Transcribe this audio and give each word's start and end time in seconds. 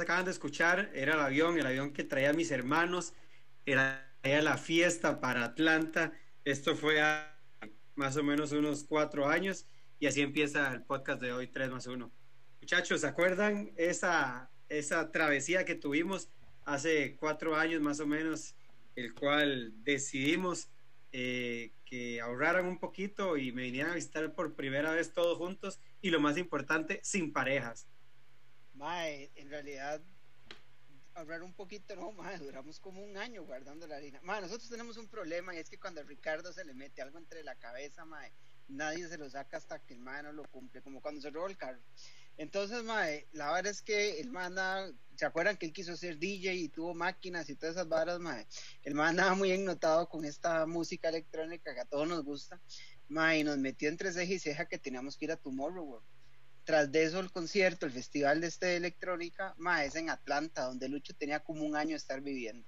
acaban 0.00 0.24
de 0.24 0.30
escuchar 0.30 0.90
era 0.94 1.14
el 1.14 1.20
avión, 1.20 1.58
el 1.58 1.66
avión 1.66 1.92
que 1.92 2.04
traía 2.04 2.30
a 2.30 2.32
mis 2.32 2.50
hermanos, 2.50 3.14
era, 3.66 4.08
la 4.22 4.56
fiesta 4.56 5.20
para 5.20 5.44
Atlanta. 5.44 6.12
Esto 6.44 6.76
fue 6.76 7.00
más 7.94 8.16
o 8.16 8.22
menos 8.22 8.52
unos 8.52 8.84
cuatro 8.84 9.28
años 9.28 9.66
y 9.98 10.06
así 10.06 10.20
empieza 10.20 10.72
el 10.72 10.82
podcast 10.82 11.20
de 11.20 11.32
hoy, 11.32 11.46
3 11.46 11.70
más 11.70 11.86
1. 11.86 12.10
Muchachos, 12.60 13.00
¿se 13.00 13.06
acuerdan 13.06 13.72
esa, 13.76 14.50
esa 14.68 15.10
travesía 15.10 15.64
que 15.64 15.74
tuvimos 15.74 16.28
hace 16.64 17.16
cuatro 17.16 17.56
años 17.56 17.80
más 17.80 18.00
o 18.00 18.06
menos, 18.06 18.54
el 18.94 19.14
cual 19.14 19.72
decidimos 19.84 20.68
eh, 21.12 21.72
que 21.84 22.20
ahorraran 22.20 22.66
un 22.66 22.78
poquito 22.78 23.36
y 23.36 23.52
me 23.52 23.62
vinieran 23.62 23.92
a 23.92 23.96
visitar 23.96 24.34
por 24.34 24.54
primera 24.54 24.92
vez 24.92 25.12
todos 25.12 25.38
juntos 25.38 25.80
y 26.00 26.10
lo 26.10 26.20
más 26.20 26.38
importante, 26.38 27.00
sin 27.02 27.32
parejas? 27.32 27.86
Mae, 28.82 29.30
en 29.36 29.48
realidad, 29.48 30.02
ahorrar 31.14 31.44
un 31.44 31.54
poquito, 31.54 31.94
no, 31.94 32.10
mae, 32.10 32.36
duramos 32.38 32.80
como 32.80 33.00
un 33.00 33.16
año 33.16 33.44
guardando 33.44 33.86
la 33.86 33.94
harina. 33.94 34.18
Mae, 34.24 34.40
nosotros 34.40 34.68
tenemos 34.68 34.96
un 34.96 35.06
problema 35.06 35.54
y 35.54 35.58
es 35.58 35.70
que 35.70 35.78
cuando 35.78 36.00
a 36.00 36.04
Ricardo 36.04 36.52
se 36.52 36.64
le 36.64 36.74
mete 36.74 37.00
algo 37.00 37.16
entre 37.18 37.44
la 37.44 37.54
cabeza, 37.54 38.04
mae, 38.04 38.32
nadie 38.66 39.06
se 39.06 39.18
lo 39.18 39.30
saca 39.30 39.56
hasta 39.56 39.78
que 39.78 39.94
el 39.94 40.00
mae 40.00 40.24
no 40.24 40.32
lo 40.32 40.42
cumple, 40.50 40.82
como 40.82 41.00
cuando 41.00 41.20
se 41.20 41.30
robó 41.30 41.46
el 41.46 41.56
carro. 41.56 41.80
Entonces, 42.36 42.82
mae, 42.82 43.28
la 43.30 43.52
verdad 43.52 43.70
es 43.70 43.82
que 43.82 44.18
el 44.18 44.32
mae 44.32 44.50
¿se 45.14 45.26
acuerdan 45.26 45.56
que 45.56 45.66
él 45.66 45.72
quiso 45.72 45.96
ser 45.96 46.18
DJ 46.18 46.52
y 46.56 46.68
tuvo 46.68 46.92
máquinas 46.92 47.48
y 47.50 47.54
todas 47.54 47.76
esas 47.76 47.88
varas, 47.88 48.18
mae? 48.18 48.48
El 48.82 48.96
mae 48.96 49.10
andaba 49.10 49.36
muy 49.36 49.52
ennotado 49.52 50.08
con 50.08 50.24
esta 50.24 50.66
música 50.66 51.08
electrónica 51.08 51.72
que 51.72 51.82
a 51.82 51.84
todos 51.84 52.08
nos 52.08 52.24
gusta, 52.24 52.60
mae, 53.06 53.38
y 53.38 53.44
nos 53.44 53.58
metió 53.58 53.88
entre 53.88 54.12
ceja 54.12 54.32
y 54.32 54.40
ceja 54.40 54.66
que 54.66 54.78
teníamos 54.78 55.16
que 55.16 55.26
ir 55.26 55.30
a 55.30 55.36
Tomorrowland 55.36 56.04
tras 56.64 56.92
de 56.92 57.04
eso 57.04 57.20
el 57.20 57.30
concierto, 57.30 57.86
el 57.86 57.92
festival 57.92 58.40
de 58.40 58.46
este 58.46 58.66
de 58.66 58.76
electrónica, 58.76 59.54
ma, 59.58 59.84
es 59.84 59.96
en 59.96 60.10
Atlanta, 60.10 60.62
donde 60.64 60.88
Lucho 60.88 61.14
tenía 61.14 61.40
como 61.40 61.64
un 61.64 61.76
año 61.76 61.90
de 61.90 61.96
estar 61.96 62.20
viviendo. 62.20 62.66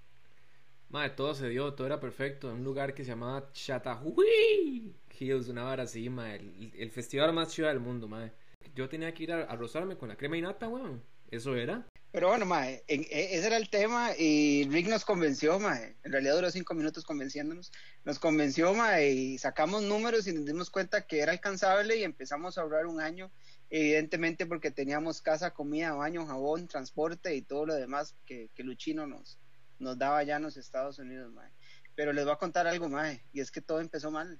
Ma, 0.89 1.15
todo 1.15 1.35
se 1.35 1.49
dio, 1.49 1.75
todo 1.75 1.87
era 1.87 2.01
perfecto, 2.01 2.51
en 2.51 2.59
un 2.59 2.65
lugar 2.65 2.95
que 2.95 3.05
se 3.05 3.11
llamaba 3.11 3.51
Chattahoochee 3.53 4.95
Hills, 5.19 5.49
una 5.49 5.63
vara 5.63 5.85
así, 5.85 6.09
ma, 6.09 6.35
el, 6.35 6.91
festival 6.91 7.33
más 7.33 7.49
chido 7.49 7.69
del 7.69 7.81
mundo, 7.81 8.09
ma. 8.09 8.31
Yo 8.75 8.89
tenía 8.89 9.13
que 9.15 9.25
ir 9.25 9.33
a, 9.33 9.55
rozarme 9.57 9.97
con 9.97 10.09
la 10.09 10.17
crema 10.17 10.37
y 10.37 10.43
nata, 10.43 10.69
weón, 10.69 11.03
eso 11.31 11.57
era. 11.57 11.87
Pero 12.11 12.29
bueno, 12.29 12.47
ma, 12.47 12.71
e, 12.71 12.83
ese 12.87 13.47
era 13.47 13.57
el 13.57 13.69
tema 13.71 14.11
y 14.17 14.69
Rick 14.69 14.87
nos 14.89 15.05
convenció, 15.05 15.59
ma, 15.59 15.81
en 15.81 16.13
realidad 16.13 16.37
duró 16.37 16.51
cinco 16.51 16.75
minutos 16.75 17.05
convenciéndonos, 17.05 17.73
nos 18.05 18.19
convenció, 18.21 18.73
ma, 18.75 19.01
y 19.03 19.37
sacamos 19.39 19.83
números 19.83 20.27
y 20.29 20.33
nos 20.33 20.45
dimos 20.45 20.71
cuenta 20.71 21.07
que 21.07 21.21
era 21.21 21.33
alcanzable 21.33 21.97
y 21.97 22.05
empezamos 22.05 22.57
a 22.57 22.63
ahorrar 22.63 22.87
un 22.87 23.01
año 23.01 23.33
evidentemente 23.77 24.47
porque 24.47 24.71
teníamos 24.71 25.21
casa, 25.21 25.53
comida, 25.53 25.95
baño, 25.95 26.25
jabón, 26.27 26.69
transporte 26.69 27.35
y 27.35 27.43
todo 27.43 27.67
lo 27.67 27.75
demás 27.75 28.15
que, 28.25 28.49
que 28.55 28.63
Luchino 28.63 29.05
nos, 29.05 29.37
nos 29.81 29.99
daba 29.99 30.23
ya 30.23 30.37
en 30.37 30.45
los 30.45 30.57
Estados 30.57 31.01
Unidos, 31.01 31.33
mae. 31.33 31.51
Pero 31.97 32.13
les 32.13 32.25
voy 32.25 32.35
a 32.35 32.39
contar 32.39 32.69
algo, 32.69 32.89
mae, 32.89 33.25
y 33.33 33.41
es 33.41 33.51
que 33.51 33.61
todo 33.61 33.81
empezó 33.81 34.13
mal. 34.13 34.39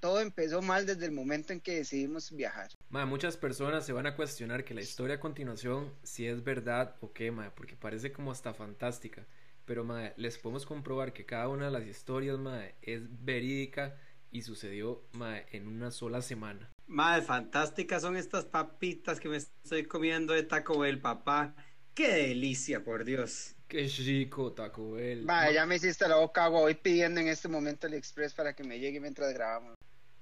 Todo 0.00 0.20
empezó 0.20 0.62
mal 0.62 0.84
desde 0.84 1.06
el 1.06 1.12
momento 1.12 1.52
en 1.52 1.60
que 1.60 1.76
decidimos 1.76 2.32
viajar. 2.32 2.72
Mae, 2.88 3.06
muchas 3.06 3.36
personas 3.36 3.86
se 3.86 3.92
van 3.92 4.06
a 4.06 4.16
cuestionar 4.16 4.64
que 4.64 4.74
la 4.74 4.80
historia 4.80 5.14
a 5.14 5.20
continuación 5.20 5.94
si 6.02 6.26
es 6.26 6.42
verdad 6.42 6.96
o 7.00 7.12
qué, 7.12 7.30
mae, 7.30 7.52
porque 7.52 7.76
parece 7.76 8.10
como 8.10 8.32
hasta 8.32 8.52
fantástica. 8.52 9.24
Pero, 9.64 9.84
mae, 9.84 10.12
les 10.16 10.38
podemos 10.38 10.66
comprobar 10.66 11.12
que 11.12 11.24
cada 11.24 11.48
una 11.48 11.66
de 11.66 11.70
las 11.70 11.86
historias, 11.86 12.36
mae, 12.36 12.74
es 12.82 13.02
verídica 13.24 13.96
y 14.32 14.42
sucedió, 14.42 15.04
mae, 15.12 15.46
en 15.52 15.68
una 15.68 15.90
sola 15.90 16.22
semana. 16.22 16.70
Madre, 16.86 17.22
fantásticas 17.22 18.02
son 18.02 18.16
estas 18.16 18.46
papitas 18.46 19.20
que 19.20 19.28
me 19.28 19.36
estoy 19.36 19.84
comiendo 19.84 20.32
de 20.32 20.42
Taco 20.42 20.78
Bell, 20.78 21.00
papá. 21.00 21.54
Qué 21.94 22.08
delicia, 22.08 22.82
por 22.82 23.04
Dios. 23.04 23.54
Qué 23.68 23.86
rico 23.86 24.52
Taco 24.52 24.92
Bell. 24.92 25.24
Madre, 25.24 25.54
ya 25.54 25.66
me 25.66 25.76
hiciste 25.76 26.08
la 26.08 26.16
boca 26.16 26.44
agua. 26.44 26.62
Voy 26.62 26.74
pidiendo 26.74 27.20
en 27.20 27.28
este 27.28 27.48
momento 27.48 27.86
el 27.86 27.94
express 27.94 28.34
para 28.34 28.54
que 28.54 28.64
me 28.64 28.78
llegue 28.78 28.98
mientras 29.00 29.32
grabamos. 29.32 29.74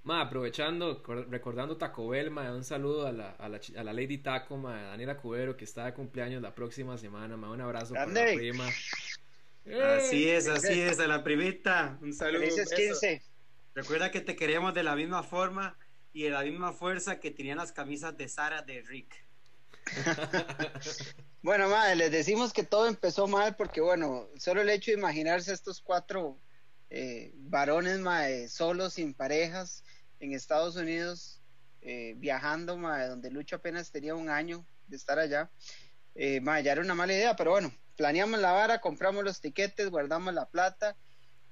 Ma, 0.03 0.22
aprovechando, 0.22 1.03
recordando 1.28 1.77
Taco 1.77 2.09
Bell, 2.09 2.31
ma, 2.31 2.53
un 2.53 2.65
saludo 2.65 3.06
a 3.06 3.12
la, 3.12 3.31
a 3.32 3.48
la, 3.48 3.60
a 3.77 3.84
la 3.84 3.92
Lady 3.92 4.19
Taco, 4.19 4.56
ma, 4.56 4.82
Daniela 4.82 5.16
Cubero, 5.16 5.56
que 5.56 5.65
está 5.65 5.84
de 5.84 5.94
cumpleaños 5.94 6.42
la 6.42 6.54
próxima 6.54 6.97
semana, 6.97 7.37
ma, 7.37 7.50
un 7.50 7.60
abrazo 7.60 7.94
para 7.94 8.06
la 8.06 8.34
prima. 8.34 8.66
Así 9.98 10.28
es, 10.28 10.48
así 10.48 10.81
es, 10.81 10.98
a 10.98 11.06
la 11.06 11.22
primita, 11.22 11.98
un 12.00 12.15
saludo. 12.15 12.41
Felices 12.41 12.72
15. 12.75 13.29
Recuerda 13.75 14.10
que 14.10 14.20
te 14.20 14.36
queremos 14.36 14.75
de 14.75 14.82
la 14.82 14.97
misma 14.97 15.22
forma 15.22 15.78
y 16.12 16.25
de 16.25 16.31
la 16.31 16.42
misma 16.42 16.72
fuerza 16.72 17.20
que 17.20 17.31
tenían 17.31 17.58
las 17.58 17.72
camisas 17.72 18.16
de 18.16 18.28
Sara 18.28 18.62
de 18.62 18.82
Rick. 18.82 19.25
bueno, 21.42 21.69
madre, 21.69 21.97
les 21.97 22.10
decimos 22.10 22.53
que 22.53 22.64
todo 22.64 22.86
empezó 22.88 23.26
mal 23.26 23.56
porque, 23.56 23.80
bueno, 23.80 24.28
solo 24.36 24.60
el 24.60 24.70
hecho 24.70 24.91
de 24.91 24.98
imaginarse 24.98 25.53
estos 25.53 25.80
cuatro 25.80 26.38
eh, 26.91 27.32
varones, 27.36 28.00
madre, 28.00 28.48
solos, 28.48 28.94
sin 28.94 29.14
parejas, 29.14 29.84
en 30.19 30.32
Estados 30.32 30.76
Unidos, 30.76 31.41
eh, 31.80 32.14
viajando, 32.16 32.76
madre, 32.76 33.06
donde 33.06 33.30
Lucho 33.30 33.56
apenas 33.56 33.91
tenía 33.91 34.14
un 34.14 34.28
año 34.28 34.66
de 34.88 34.97
estar 34.97 35.19
allá, 35.19 35.50
eh, 36.16 36.41
madre, 36.41 36.64
ya 36.64 36.72
era 36.72 36.80
una 36.82 36.97
mala 36.97 37.12
idea, 37.12 37.36
pero 37.36 37.53
bueno, 37.53 37.72
planeamos 37.97 38.41
la 38.41 38.53
vara, 38.53 38.80
compramos 38.80 39.25
los 39.25 39.41
tiquetes, 39.41 39.88
guardamos 39.91 40.34
la 40.34 40.48
plata 40.48 40.97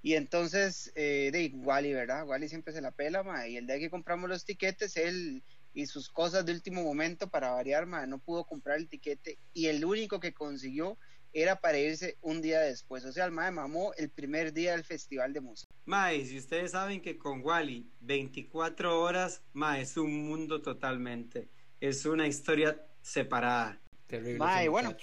y 0.02 0.14
entonces, 0.14 0.92
eh, 0.94 1.30
de 1.32 1.52
Wally, 1.54 1.92
¿verdad? 1.92 2.26
Wally 2.26 2.48
siempre 2.48 2.72
se 2.72 2.80
la 2.80 2.92
pela, 2.92 3.22
ma, 3.22 3.48
y 3.48 3.56
el 3.56 3.66
día 3.66 3.78
que 3.78 3.90
compramos 3.90 4.28
los 4.28 4.44
tiquetes, 4.44 4.96
él 4.96 5.42
y 5.74 5.86
sus 5.86 6.08
cosas 6.08 6.46
de 6.46 6.52
último 6.52 6.82
momento 6.82 7.28
para 7.28 7.50
variar, 7.50 7.86
ma, 7.86 8.06
no 8.06 8.18
pudo 8.18 8.44
comprar 8.44 8.78
el 8.78 8.88
tiquete 8.88 9.38
y 9.52 9.66
el 9.66 9.84
único 9.84 10.20
que 10.20 10.32
consiguió 10.32 10.98
era 11.32 11.56
para 11.56 11.78
irse 11.78 12.16
un 12.22 12.40
día 12.40 12.60
después. 12.60 13.04
O 13.04 13.12
sea, 13.12 13.26
el 13.26 13.32
mae 13.32 13.50
mamó 13.50 13.92
el 13.94 14.08
primer 14.08 14.52
día 14.52 14.72
del 14.72 14.84
festival 14.84 15.32
de 15.32 15.40
música. 15.40 15.70
Mae, 15.84 16.24
si 16.24 16.38
ustedes 16.38 16.72
saben 16.72 17.02
que 17.02 17.18
con 17.18 17.42
Wally 17.42 17.86
24 18.00 19.00
horas, 19.00 19.42
mae, 19.52 19.82
es 19.82 19.96
un 19.96 20.26
mundo 20.26 20.62
totalmente. 20.62 21.48
Es 21.80 22.06
una 22.06 22.26
historia 22.26 22.82
separada. 23.02 23.78
Terrible. 24.06 24.38
Mae, 24.38 24.68
bueno, 24.68 24.96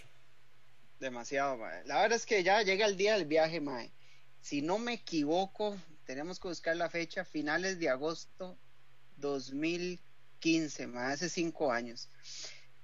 demasiado, 0.99 1.57
mae. 1.57 1.85
La 1.85 2.01
verdad 2.01 2.17
es 2.17 2.25
que 2.25 2.43
ya 2.43 2.63
llega 2.63 2.87
el 2.87 2.97
día 2.97 3.13
del 3.13 3.25
viaje, 3.25 3.61
mae 3.61 3.91
si 4.45 4.61
no 4.61 4.77
me 4.77 4.93
equivoco, 4.93 5.75
tenemos 6.05 6.39
que 6.39 6.49
buscar 6.49 6.75
la 6.77 6.87
fecha, 6.87 7.25
finales 7.25 7.79
de 7.79 7.89
agosto 7.89 8.55
2015, 9.17 10.85
más 10.85 11.13
hace 11.13 11.29
cinco 11.29 11.71
años. 11.71 12.09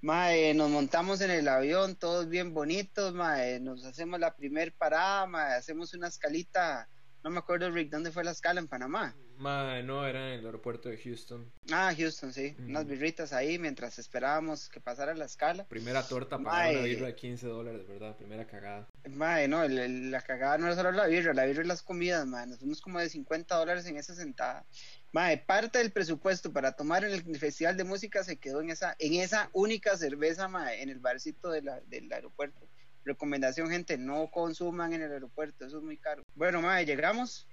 Mae, 0.00 0.54
nos 0.54 0.70
montamos 0.70 1.20
en 1.20 1.30
el 1.30 1.46
avión, 1.46 1.94
todos 1.94 2.28
bien 2.28 2.52
bonitos, 2.52 3.14
mae, 3.14 3.60
nos 3.60 3.84
hacemos 3.84 4.18
la 4.18 4.34
primer 4.34 4.72
parada, 4.72 5.24
mae, 5.26 5.54
hacemos 5.54 5.94
una 5.94 6.08
escalita 6.08 6.88
no 7.24 7.30
me 7.30 7.38
acuerdo, 7.38 7.70
Rick, 7.70 7.90
¿dónde 7.90 8.10
fue 8.10 8.24
la 8.24 8.32
escala 8.32 8.60
en 8.60 8.68
Panamá? 8.68 9.14
no, 9.38 10.06
era 10.06 10.32
en 10.34 10.40
el 10.40 10.46
aeropuerto 10.46 10.88
de 10.88 10.98
Houston. 10.98 11.50
Ah, 11.72 11.92
Houston, 11.96 12.32
sí. 12.32 12.54
Unas 12.58 12.86
birritas 12.86 13.32
ahí 13.32 13.58
mientras 13.58 13.98
esperábamos 13.98 14.68
que 14.68 14.80
pasara 14.80 15.14
la 15.14 15.24
escala. 15.24 15.66
Primera 15.68 16.06
torta 16.06 16.38
para 16.38 16.70
una 16.70 16.82
birra 16.82 17.06
de 17.06 17.14
15 17.14 17.46
dólares, 17.46 17.86
¿verdad? 17.88 18.16
Primera 18.16 18.46
cagada. 18.46 18.88
Mae, 19.08 19.48
no, 19.48 19.66
la 19.66 20.20
cagada 20.22 20.58
no 20.58 20.66
era 20.66 20.76
solo 20.76 20.92
la 20.92 21.06
birra, 21.06 21.34
la 21.34 21.44
birra 21.44 21.64
y 21.64 21.66
las 21.66 21.82
comidas, 21.82 22.26
mae. 22.26 22.46
Nos 22.46 22.58
fuimos 22.58 22.80
como 22.80 23.00
de 23.00 23.08
50 23.08 23.54
dólares 23.56 23.86
en 23.86 23.96
esa 23.96 24.14
sentada. 24.14 24.64
Mae, 25.12 25.38
parte 25.38 25.78
del 25.78 25.92
presupuesto 25.92 26.52
para 26.52 26.72
tomar 26.72 27.04
en 27.04 27.12
el 27.12 27.38
festival 27.38 27.76
de 27.76 27.84
música 27.84 28.24
se 28.24 28.38
quedó 28.38 28.60
en 28.60 28.70
esa, 28.70 28.94
en 28.98 29.14
esa 29.14 29.50
única 29.52 29.96
cerveza, 29.96 30.48
mae, 30.48 30.82
en 30.82 30.88
el 30.88 31.00
barcito 31.00 31.50
del 31.50 32.12
aeropuerto. 32.12 32.68
Recomendación, 33.04 33.68
gente, 33.68 33.98
no 33.98 34.30
consuman 34.30 34.92
en 34.92 35.02
el 35.02 35.12
aeropuerto, 35.12 35.66
eso 35.66 35.78
es 35.78 35.82
muy 35.82 35.96
caro. 35.96 36.22
Bueno, 36.34 36.62
madre, 36.62 36.86
llegamos 36.86 37.48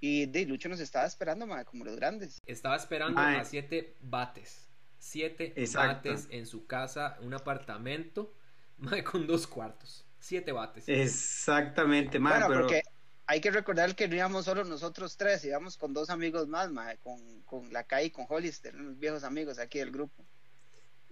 y 0.00 0.26
de 0.26 0.44
Lucho 0.46 0.68
nos 0.68 0.80
estaba 0.80 1.06
esperando, 1.06 1.46
madre, 1.46 1.64
como 1.64 1.84
los 1.84 1.96
grandes. 1.96 2.40
Estaba 2.44 2.76
esperando 2.76 3.20
a 3.20 3.44
siete 3.44 3.96
bates. 4.00 4.68
Siete 4.98 5.54
bates 5.74 6.28
en 6.30 6.46
su 6.46 6.66
casa, 6.66 7.16
un 7.20 7.34
apartamento, 7.34 8.34
madre, 8.78 9.04
con 9.04 9.26
dos 9.26 9.46
cuartos. 9.46 10.04
Siete 10.18 10.52
bates. 10.52 10.88
Exactamente, 10.88 12.18
madre. 12.18 12.46
Bueno, 12.46 12.60
porque 12.62 12.82
hay 13.26 13.40
que 13.40 13.50
recordar 13.50 13.94
que 13.94 14.08
no 14.08 14.16
íbamos 14.16 14.44
solo 14.44 14.64
nosotros 14.64 15.16
tres, 15.16 15.44
íbamos 15.44 15.76
con 15.76 15.94
dos 15.94 16.10
amigos 16.10 16.48
más, 16.48 16.70
madre, 16.70 16.98
con, 16.98 17.42
con 17.42 17.72
la 17.72 17.84
CAI 17.84 18.06
y 18.06 18.10
con 18.10 18.26
Hollister, 18.28 18.74
unos 18.74 18.98
viejos 18.98 19.24
amigos 19.24 19.58
aquí 19.58 19.78
del 19.78 19.90
grupo. 19.90 20.26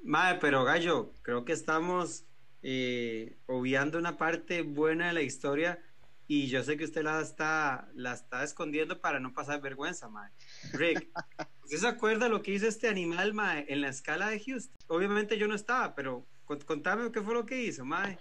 Madre, 0.02 0.38
pero 0.40 0.64
gallo, 0.64 1.12
creo 1.22 1.44
que 1.44 1.52
estamos 1.52 2.24
eh, 2.62 3.36
obviando 3.46 3.98
una 3.98 4.16
parte 4.16 4.62
buena 4.62 5.08
de 5.08 5.12
la 5.14 5.22
historia 5.22 5.78
y 6.26 6.46
yo 6.46 6.62
sé 6.62 6.76
que 6.76 6.84
usted 6.84 7.02
la 7.02 7.20
está, 7.20 7.88
la 7.94 8.12
está 8.12 8.44
escondiendo 8.44 9.00
para 9.00 9.18
no 9.18 9.34
pasar 9.34 9.60
vergüenza, 9.60 10.08
mae. 10.08 10.30
Rick, 10.72 11.08
¿usted 11.64 11.78
se 11.78 11.88
acuerda 11.88 12.28
lo 12.28 12.40
que 12.40 12.52
hizo 12.52 12.68
este 12.68 12.88
animal, 12.88 13.34
mae, 13.34 13.66
en 13.68 13.80
la 13.80 13.88
escala 13.88 14.28
de 14.28 14.38
Houston? 14.38 14.76
Obviamente 14.86 15.36
yo 15.38 15.48
no 15.48 15.56
estaba, 15.56 15.94
pero 15.96 16.24
contame 16.66 17.10
qué 17.10 17.20
fue 17.20 17.34
lo 17.34 17.46
que 17.46 17.60
hizo, 17.60 17.84
mae. 17.84 18.16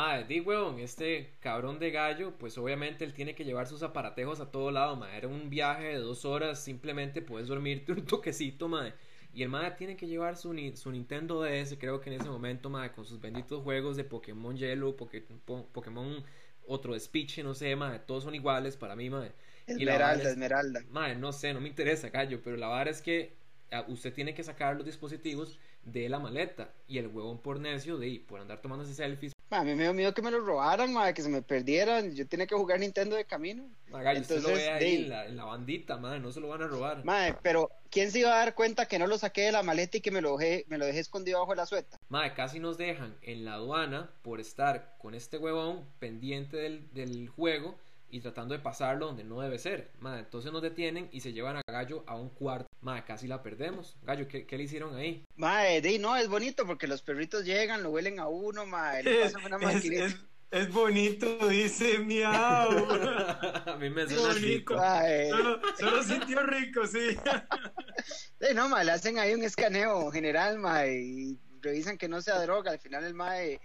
Madre, 0.00 0.24
di 0.24 0.40
weón, 0.40 0.78
este 0.78 1.34
cabrón 1.40 1.78
de 1.78 1.90
gallo, 1.90 2.32
pues 2.38 2.56
obviamente 2.56 3.04
él 3.04 3.12
tiene 3.12 3.34
que 3.34 3.44
llevar 3.44 3.66
sus 3.66 3.82
aparatejos 3.82 4.40
a 4.40 4.50
todo 4.50 4.70
lado, 4.70 4.96
madre. 4.96 5.18
Era 5.18 5.28
un 5.28 5.50
viaje 5.50 5.88
de 5.88 5.98
dos 5.98 6.24
horas, 6.24 6.58
simplemente 6.58 7.20
puedes 7.20 7.48
dormirte 7.48 7.92
un 7.92 8.06
toquecito, 8.06 8.66
madre. 8.66 8.94
Y 9.34 9.42
el 9.42 9.50
madre 9.50 9.72
tiene 9.72 9.98
que 9.98 10.06
llevar 10.06 10.38
su, 10.38 10.54
su 10.74 10.90
Nintendo 10.90 11.42
DS, 11.42 11.76
creo 11.78 12.00
que 12.00 12.08
en 12.08 12.18
ese 12.18 12.30
momento, 12.30 12.70
madre, 12.70 12.92
con 12.92 13.04
sus 13.04 13.20
benditos 13.20 13.62
juegos 13.62 13.94
de 13.98 14.04
Pokémon 14.04 14.56
Yellow, 14.56 14.96
Pokémon 14.96 16.24
otro 16.66 16.94
de 16.94 17.00
Speech, 17.00 17.40
no 17.40 17.52
sé, 17.52 17.76
madre, 17.76 17.98
todos 17.98 18.24
son 18.24 18.34
iguales 18.34 18.78
para 18.78 18.96
mí, 18.96 19.10
madre. 19.10 19.32
Esmeralda, 19.66 20.30
Esmeralda. 20.30 20.80
Madre, 20.90 21.16
no 21.16 21.30
sé, 21.30 21.52
no 21.52 21.60
me 21.60 21.68
interesa, 21.68 22.08
gallo, 22.08 22.40
pero 22.42 22.56
la 22.56 22.68
verdad 22.68 22.88
es 22.88 23.02
que 23.02 23.34
ah, 23.70 23.84
usted 23.86 24.14
tiene 24.14 24.32
que 24.32 24.44
sacar 24.44 24.76
los 24.76 24.86
dispositivos 24.86 25.58
de 25.84 26.08
la 26.08 26.18
maleta 26.18 26.72
y 26.88 26.96
el 26.96 27.08
huevón 27.08 27.42
por 27.42 27.60
necio 27.60 27.98
de 27.98 28.22
por 28.26 28.40
andar 28.40 28.62
tomándose 28.62 28.94
selfies 28.94 29.34
a 29.50 29.64
mí 29.64 29.74
me 29.74 29.82
dio 29.82 29.92
miedo 29.92 30.14
que 30.14 30.22
me 30.22 30.30
lo 30.30 30.40
robaran, 30.40 30.92
madre, 30.92 31.12
que 31.14 31.22
se 31.22 31.28
me 31.28 31.42
perdieran. 31.42 32.14
Yo 32.14 32.26
tenía 32.26 32.46
que 32.46 32.54
jugar 32.54 32.78
Nintendo 32.78 33.16
de 33.16 33.24
camino. 33.24 33.68
Entonces, 33.88 34.42
lo 34.42 34.50
ve 34.50 34.70
ahí 34.70 35.10
en, 35.10 35.36
la, 35.36 35.44
bandita, 35.44 35.96
madre, 35.96 36.20
no 36.20 36.30
se 36.30 36.40
lo 36.40 36.48
van 36.48 36.62
a 36.62 36.68
robar. 36.68 37.04
Madre, 37.04 37.36
pero 37.42 37.70
¿quién 37.90 38.12
se 38.12 38.20
iba 38.20 38.32
a 38.32 38.38
dar 38.38 38.54
cuenta 38.54 38.86
que 38.86 38.98
no 38.98 39.06
lo 39.06 39.18
saqué 39.18 39.42
de 39.42 39.52
la 39.52 39.62
maleta 39.62 39.96
y 39.96 40.00
que 40.00 40.12
me 40.12 40.20
lo 40.20 40.36
dejé, 40.36 40.64
me 40.68 40.78
lo 40.78 40.86
dejé 40.86 41.00
escondido 41.00 41.40
bajo 41.40 41.54
la 41.54 41.66
sueta? 41.66 41.98
Madre, 42.08 42.34
casi 42.34 42.60
nos 42.60 42.78
dejan 42.78 43.16
en 43.22 43.44
la 43.44 43.54
aduana 43.54 44.10
por 44.22 44.40
estar 44.40 44.94
con 44.98 45.14
este 45.14 45.38
huevón 45.38 45.84
pendiente 45.98 46.56
del, 46.56 46.92
del 46.94 47.28
juego 47.28 47.76
y 48.10 48.20
tratando 48.20 48.54
de 48.54 48.60
pasarlo 48.60 49.06
donde 49.06 49.24
no 49.24 49.40
debe 49.40 49.58
ser. 49.58 49.90
Madre, 50.00 50.20
entonces 50.20 50.52
nos 50.52 50.62
detienen 50.62 51.08
y 51.12 51.20
se 51.20 51.32
llevan 51.32 51.56
a 51.56 51.62
Gallo 51.66 52.04
a 52.06 52.16
un 52.16 52.28
cuarto. 52.30 52.68
Madre, 52.80 53.04
casi 53.06 53.26
la 53.26 53.42
perdemos. 53.42 53.96
Gallo, 54.02 54.26
¿qué, 54.28 54.46
qué 54.46 54.56
le 54.56 54.64
hicieron 54.64 54.96
ahí? 54.96 55.24
Madre, 55.36 55.80
di, 55.80 55.98
no, 55.98 56.16
es 56.16 56.28
bonito 56.28 56.66
porque 56.66 56.86
los 56.86 57.02
perritos 57.02 57.44
llegan, 57.44 57.82
lo 57.82 57.90
huelen 57.90 58.18
a 58.18 58.28
uno, 58.28 58.66
madre, 58.66 59.02
le 59.04 59.22
pasan 59.22 59.44
una 59.44 59.72
es, 59.72 60.16
es, 60.50 60.72
bonito, 60.72 61.48
dice 61.48 61.98
miau. 61.98 62.30
a 63.66 63.76
mí 63.78 63.90
me 63.90 64.08
suena 64.08 64.34
rico. 64.34 64.74
Solo, 64.74 65.60
solo 65.78 66.02
sintió 66.02 66.42
rico, 66.42 66.86
sí. 66.86 67.16
sí 68.40 68.54
no, 68.54 68.68
madre, 68.68 68.86
le 68.86 68.92
hacen 68.92 69.18
ahí 69.18 69.34
un 69.34 69.44
escaneo 69.44 70.10
general, 70.10 70.58
madre, 70.58 71.00
y 71.00 71.38
revisan 71.60 71.98
que 71.98 72.08
no 72.08 72.20
sea 72.20 72.40
droga. 72.40 72.72
Al 72.72 72.80
final 72.80 73.04
el 73.04 73.14
madre 73.14 73.60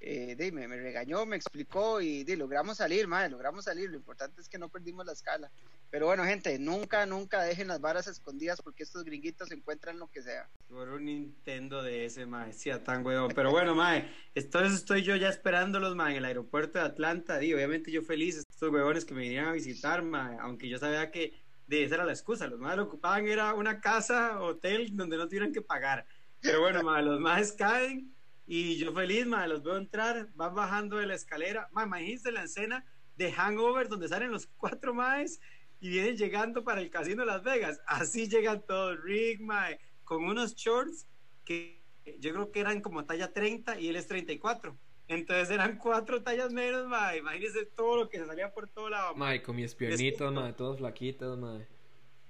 eh, 0.00 0.50
me, 0.52 0.66
regañó, 0.66 1.26
me 1.26 1.36
explicó 1.36 2.00
y 2.00 2.24
logramos 2.36 2.76
salir, 2.76 3.08
madre, 3.08 3.30
logramos 3.30 3.64
salir. 3.64 3.90
Lo 3.90 3.96
importante 3.96 4.40
es 4.40 4.48
que 4.48 4.58
no 4.58 4.68
perdimos 4.68 5.04
la 5.04 5.12
escala. 5.12 5.50
Pero 5.90 6.06
bueno, 6.06 6.24
gente, 6.24 6.58
nunca, 6.58 7.06
nunca 7.06 7.42
dejen 7.42 7.68
las 7.68 7.80
varas 7.80 8.06
escondidas 8.06 8.60
porque 8.62 8.82
estos 8.82 9.04
gringuitos 9.04 9.50
encuentran 9.50 9.98
lo 9.98 10.08
que 10.08 10.22
sea. 10.22 10.48
Por 10.68 10.88
un 10.90 11.06
Nintendo 11.06 11.82
de 11.82 12.04
ese, 12.04 12.26
mae, 12.26 12.52
sea 12.52 12.84
tan 12.84 13.04
huevón. 13.04 13.32
Pero 13.34 13.50
bueno, 13.50 13.74
mae, 13.74 14.08
entonces 14.34 14.74
estoy 14.74 15.02
yo 15.02 15.16
ya 15.16 15.28
esperándolos, 15.28 15.96
mae, 15.96 16.12
en 16.12 16.18
el 16.18 16.24
aeropuerto 16.26 16.78
de 16.78 16.84
Atlanta. 16.84 17.42
Y 17.42 17.54
obviamente 17.54 17.90
yo 17.90 18.02
feliz, 18.02 18.36
estos 18.36 18.70
huevones 18.70 19.04
que 19.04 19.14
me 19.14 19.22
vinieran 19.22 19.48
a 19.48 19.52
visitar, 19.52 20.02
mae, 20.02 20.36
aunque 20.40 20.68
yo 20.68 20.78
sabía 20.78 21.10
que 21.10 21.32
de 21.66 21.84
esa 21.84 21.96
era 21.96 22.04
la 22.04 22.12
excusa. 22.12 22.46
Los 22.46 22.60
más 22.60 22.78
ocupaban 22.78 23.26
era 23.26 23.54
una 23.54 23.80
casa, 23.80 24.40
hotel, 24.40 24.96
donde 24.96 25.16
no 25.16 25.26
tuvieran 25.26 25.52
que 25.52 25.62
pagar. 25.62 26.06
Pero 26.40 26.60
bueno, 26.60 26.82
mae, 26.82 27.02
los 27.02 27.18
más 27.18 27.52
caen 27.52 28.14
y 28.50 28.78
yo 28.78 28.92
feliz, 28.94 29.26
ma, 29.26 29.46
los 29.46 29.62
veo 29.62 29.76
entrar, 29.76 30.26
van 30.34 30.54
bajando 30.54 30.96
de 30.96 31.06
la 31.06 31.14
escalera. 31.14 31.68
Ma, 31.72 31.84
imagínense 31.84 32.32
la 32.32 32.44
escena 32.44 32.82
de 33.14 33.30
Hangover 33.30 33.88
donde 33.88 34.08
salen 34.08 34.30
los 34.30 34.46
cuatro 34.46 34.94
maes 34.94 35.38
y 35.80 35.90
vienen 35.90 36.16
llegando 36.16 36.64
para 36.64 36.80
el 36.80 36.88
casino 36.88 37.22
de 37.22 37.26
Las 37.26 37.42
Vegas. 37.42 37.78
Así 37.86 38.26
llegan 38.26 38.64
todos, 38.66 38.98
Rick, 39.02 39.42
mae, 39.42 39.78
con 40.02 40.24
unos 40.24 40.54
shorts 40.54 41.06
que 41.44 41.84
yo 42.18 42.32
creo 42.32 42.50
que 42.50 42.60
eran 42.60 42.80
como 42.80 43.04
talla 43.04 43.34
30 43.34 43.78
y 43.80 43.88
él 43.88 43.96
es 43.96 44.06
34. 44.06 44.74
Entonces 45.08 45.50
eran 45.50 45.76
cuatro 45.76 46.22
tallas 46.22 46.50
menos, 46.50 46.86
mae. 46.86 47.18
Imagínense 47.18 47.66
todo 47.66 47.98
lo 47.98 48.08
que 48.08 48.18
se 48.18 48.24
salía 48.24 48.50
por 48.54 48.66
todo 48.70 48.88
lado. 48.88 49.14
Mae, 49.14 49.42
con 49.42 49.56
mis 49.56 49.74
piernitos, 49.74 50.32
mae, 50.32 50.54
todos 50.54 50.78
flaquitos, 50.78 51.38
mae. 51.38 51.66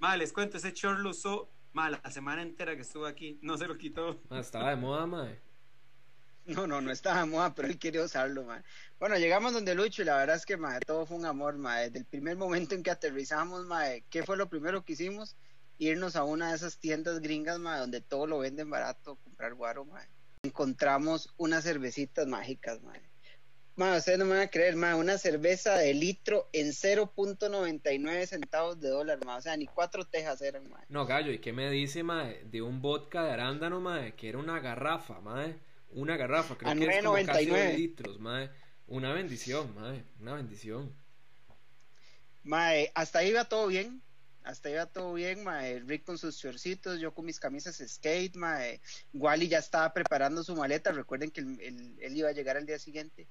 Mae, 0.01 0.19
les 0.19 0.33
cuento, 0.33 0.57
ese 0.57 0.73
short 0.73 0.99
lo 0.99 1.11
usó, 1.11 1.49
mae, 1.75 1.93
la 1.93 2.11
semana 2.11 2.43
entera 2.43 2.75
que 2.75 2.83
estuvo 2.83 3.07
aquí. 3.07 3.39
No 3.41 3.57
se 3.57 3.69
lo 3.69 3.79
quitó. 3.79 4.21
estaba 4.33 4.71
de 4.71 4.77
moda, 4.77 5.07
mae. 5.07 5.48
No, 6.49 6.67
no, 6.67 6.81
no 6.81 6.91
estaba 6.91 7.27
moda, 7.27 7.55
pero 7.55 7.69
él 7.69 7.79
quería 7.79 8.03
usarlo, 8.03 8.43
man. 8.43 8.65
Bueno, 8.99 9.19
llegamos 9.19 9.53
donde 9.53 9.75
Lucho 9.75 10.01
y 10.01 10.07
la 10.07 10.17
verdad 10.17 10.37
es 10.37 10.47
que, 10.47 10.57
man, 10.57 10.81
todo 10.87 11.05
fue 11.05 11.19
un 11.19 11.27
amor, 11.27 11.59
man. 11.59 11.85
Desde 11.85 11.99
el 11.99 12.07
primer 12.07 12.39
momento 12.39 12.75
en 12.75 12.83
que 12.83 12.91
aterrizamos, 12.91 13.67
man, 13.67 14.03
¿qué 14.09 14.23
fue 14.23 14.39
lo 14.39 14.49
primero 14.49 14.83
que 14.83 14.95
hicimos? 14.95 15.37
Irnos 15.77 16.17
a 16.17 16.25
una 16.25 16.49
de 16.49 16.57
esas 16.57 16.79
tiendas 16.79 17.21
gringas, 17.21 17.59
man, 17.59 17.81
donde 17.81 18.01
todo 18.01 18.27
lo 18.27 18.39
venden 18.39 18.71
barato, 18.71 19.17
comprar 19.17 19.53
guaro, 19.53 19.85
man. 19.85 20.09
Encontramos 20.43 21.35
unas 21.37 21.65
cervecitas 21.65 22.27
mágicas, 22.27 22.81
man. 22.83 22.99
Man, 23.77 23.99
ustedes 23.99 24.19
no 24.19 24.25
me 24.25 24.33
van 24.33 24.41
a 24.41 24.51
creer, 24.51 24.75
man, 24.75 24.95
una 24.95 25.19
cerveza 25.19 25.77
de 25.77 25.93
litro 25.93 26.49
en 26.55 26.69
0.99 26.69 28.27
centavos 28.27 28.81
de 28.81 28.89
dólar, 28.89 29.23
man. 29.23 29.37
O 29.37 29.43
sea, 29.43 29.55
ni 29.55 29.67
cuatro 29.67 30.07
tejas 30.07 30.41
eran, 30.41 30.67
man. 30.71 30.83
No, 30.89 31.05
gallo, 31.05 31.31
¿y 31.31 31.41
qué 31.41 31.53
me 31.53 31.71
dice, 31.71 32.03
man, 32.03 32.35
de 32.45 32.63
un 32.63 32.81
vodka 32.81 33.23
de 33.23 33.33
arándano, 33.33 33.81
man, 33.81 34.13
que 34.13 34.31
era 34.31 34.39
una 34.39 34.61
garrafa, 34.61 35.21
man? 35.21 35.68
Una 35.91 36.17
garrafa, 36.17 36.57
creo 36.57 36.75
que 36.75 36.87
es 36.87 37.05
como 37.05 37.27
casi 37.27 37.77
litros, 37.77 38.21
mae. 38.21 38.51
Una 38.87 39.13
bendición, 39.13 39.75
mae. 39.75 40.05
Una 40.21 40.35
bendición. 40.35 40.95
Mae, 42.43 42.91
hasta 42.95 43.21
ahí 43.21 43.31
iba 43.31 43.45
todo 43.45 43.67
bien. 43.67 44.03
Hasta 44.43 44.69
ahí 44.69 44.75
iba 44.75 44.87
todo 44.87 45.15
bien, 45.15 45.45
mae. 45.45 45.81
Rick 45.81 46.05
con 46.05 46.19
sus 46.19 46.39
chorcitos, 46.39 47.01
yo 47.01 47.13
con 47.13 47.25
mis 47.25 47.41
camisas 47.41 47.83
skate, 47.87 48.37
mae. 48.37 48.81
Wally 49.13 49.49
ya 49.49 49.59
estaba 49.59 49.93
preparando 49.93 50.43
su 50.45 50.55
maleta. 50.57 50.93
Recuerden 50.93 51.31
que 51.31 51.41
él, 51.41 52.17
iba 52.17 52.29
a 52.29 52.33
llegar 52.33 52.57
al 52.57 52.67
día 52.67 52.79
siguiente. 52.79 53.27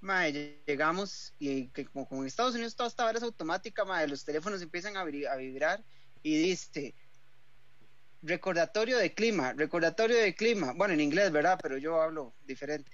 Mae, 0.00 0.62
llegamos 0.66 1.34
y 1.38 1.68
que 1.68 1.86
como, 1.86 2.22
en 2.22 2.26
Estados 2.26 2.54
Unidos 2.54 2.74
todo 2.74 2.88
esta 2.88 3.04
vara 3.04 3.18
es 3.18 3.24
automática, 3.24 3.84
mae, 3.84 4.08
los 4.08 4.24
teléfonos 4.24 4.60
empiezan 4.60 4.96
a, 4.96 5.02
a 5.02 5.36
vibrar 5.36 5.84
y 6.22 6.36
dice, 6.42 6.94
recordatorio 8.22 8.98
de 8.98 9.14
clima, 9.14 9.52
recordatorio 9.52 10.16
de 10.16 10.34
clima, 10.34 10.72
bueno, 10.72 10.94
en 10.94 11.00
inglés, 11.00 11.32
¿verdad? 11.32 11.58
Pero 11.60 11.76
yo 11.78 12.00
hablo 12.00 12.34
diferente. 12.44 12.90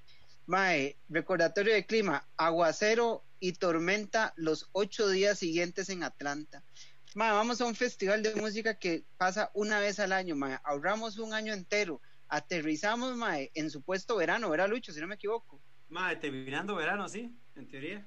Mae, 0.47 0.97
recordatorio 1.09 1.75
de 1.75 1.85
clima, 1.85 2.27
aguacero 2.37 3.23
y 3.39 3.53
tormenta 3.53 4.33
los 4.37 4.71
ocho 4.73 5.09
días 5.09 5.39
siguientes 5.39 5.91
en 5.91 6.03
Atlanta. 6.03 6.63
Mae, 7.15 7.33
vamos 7.33 7.61
a 7.61 7.67
un 7.67 7.75
festival 7.75 8.23
de 8.23 8.35
música 8.35 8.79
que 8.79 9.05
pasa 9.19 9.51
una 9.53 9.81
vez 9.81 10.01
al 10.01 10.13
año, 10.13 10.35
mae. 10.35 10.59
Ahorramos 10.65 11.19
un 11.19 11.35
año 11.35 11.53
entero. 11.53 12.01
Aterrizamos, 12.29 13.17
mae, 13.17 13.51
en 13.55 13.71
supuesto 13.71 14.17
verano, 14.17 14.51
¿verdad, 14.51 14.69
Lucho? 14.69 14.93
Si 14.93 15.01
no 15.01 15.07
me 15.07 15.17
equivoco. 15.17 15.61
Mae, 15.91 16.17
terminando 16.17 16.75
verano, 16.75 17.09
sí, 17.09 17.31
en 17.55 17.69
teoría. 17.69 18.07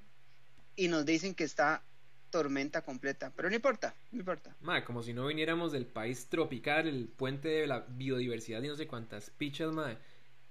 Y 0.75 0.87
nos 0.87 1.05
dicen 1.05 1.35
que 1.35 1.43
está 1.43 1.83
tormenta 2.31 2.81
completa. 2.81 3.31
Pero 3.35 3.49
no 3.49 3.55
importa, 3.55 3.93
no 4.11 4.19
importa. 4.19 4.55
Madre, 4.61 4.83
como 4.85 5.03
si 5.03 5.13
no 5.13 5.27
viniéramos 5.27 5.71
del 5.71 5.85
país 5.85 6.27
tropical, 6.27 6.87
el 6.87 7.07
puente 7.07 7.49
de 7.49 7.67
la 7.67 7.81
biodiversidad 7.81 8.63
y 8.63 8.67
no 8.67 8.75
sé 8.75 8.87
cuántas 8.87 9.29
pichas, 9.29 9.71
madre. 9.71 9.97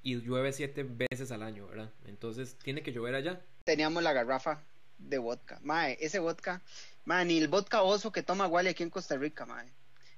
Y 0.03 0.17
llueve 0.17 0.53
siete 0.53 0.85
veces 0.85 1.33
al 1.33 1.43
año, 1.43 1.67
¿verdad? 1.67 1.91
Entonces, 2.07 2.57
¿tiene 2.63 2.83
que 2.83 2.93
llover 2.93 3.15
allá? 3.15 3.41
Teníamos 3.65 4.03
la 4.03 4.13
garrafa 4.13 4.63
de 4.99 5.19
vodka. 5.19 5.59
Mae, 5.63 5.99
ese 6.01 6.19
vodka, 6.19 6.63
mae, 7.05 7.25
ni 7.25 7.39
el 7.39 7.49
vodka 7.49 7.83
oso 7.83 8.13
que 8.13 8.23
toma 8.23 8.47
Wally 8.47 8.69
aquí 8.69 8.83
en 8.83 8.91
Costa 8.91 9.17
Rica, 9.17 9.45
mae. 9.47 9.73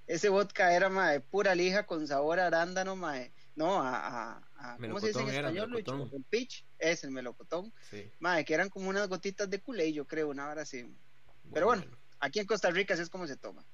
Ese 0.06 0.28
vodka 0.28 0.74
era, 0.74 0.88
mae, 0.88 1.20
pura 1.20 1.54
lija 1.54 1.86
con 1.86 2.06
sabor 2.06 2.40
a 2.40 2.48
arándano, 2.48 2.96
mae. 2.96 3.32
No, 3.54 3.82
a, 3.82 4.42
a, 4.56 4.76
¿cómo 4.78 4.98
se 5.00 5.08
dice 5.08 5.20
en 5.20 5.28
español, 5.28 5.84
El 6.12 6.24
pitch, 6.24 6.64
es 6.78 7.04
el 7.04 7.10
melocotón. 7.10 7.72
Sí. 7.90 8.10
Mae, 8.18 8.44
que 8.44 8.54
eran 8.54 8.70
como 8.70 8.88
unas 8.88 9.08
gotitas 9.08 9.48
de 9.50 9.60
culé, 9.60 9.92
yo 9.92 10.06
creo, 10.06 10.28
una 10.28 10.48
hora 10.48 10.62
así. 10.62 10.86
Pero 11.52 11.66
bueno, 11.66 11.84
aquí 12.20 12.40
en 12.40 12.46
Costa 12.46 12.70
Rica 12.70 12.94
así 12.94 13.02
es 13.02 13.10
como 13.10 13.26
se 13.26 13.36
toma. 13.36 13.64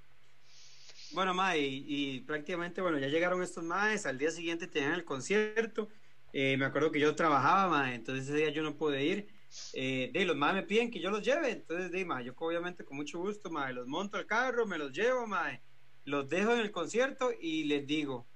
Bueno, 1.12 1.32
ma, 1.32 1.56
y, 1.56 2.20
prácticamente, 2.26 2.80
bueno, 2.82 2.98
ya 2.98 3.08
llegaron 3.08 3.42
estos 3.42 3.64
maes, 3.64 4.04
al 4.04 4.18
día 4.18 4.30
siguiente 4.30 4.66
tenían 4.66 4.92
el 4.92 5.04
concierto, 5.04 5.88
eh, 6.32 6.56
me 6.58 6.66
acuerdo 6.66 6.92
que 6.92 7.00
yo 7.00 7.14
trabajaba, 7.14 7.68
ma, 7.68 7.94
entonces 7.94 8.28
ese 8.28 8.36
día 8.36 8.50
yo 8.50 8.62
no 8.62 8.76
pude 8.76 9.02
ir, 9.04 9.28
eh, 9.72 10.10
de 10.12 10.24
los 10.26 10.36
maes 10.36 10.54
me 10.54 10.62
piden 10.64 10.90
que 10.90 11.00
yo 11.00 11.10
los 11.10 11.24
lleve, 11.24 11.50
entonces, 11.50 11.90
de, 11.90 12.04
ma, 12.04 12.20
yo 12.20 12.34
obviamente 12.36 12.84
con 12.84 12.98
mucho 12.98 13.18
gusto, 13.18 13.50
ma, 13.50 13.72
los 13.72 13.86
monto 13.86 14.18
al 14.18 14.26
carro, 14.26 14.66
me 14.66 14.76
los 14.76 14.92
llevo, 14.92 15.26
ma, 15.26 15.58
los 16.04 16.28
dejo 16.28 16.52
en 16.52 16.60
el 16.60 16.70
concierto 16.70 17.30
y 17.40 17.64
les 17.64 17.86
digo, 17.86 18.26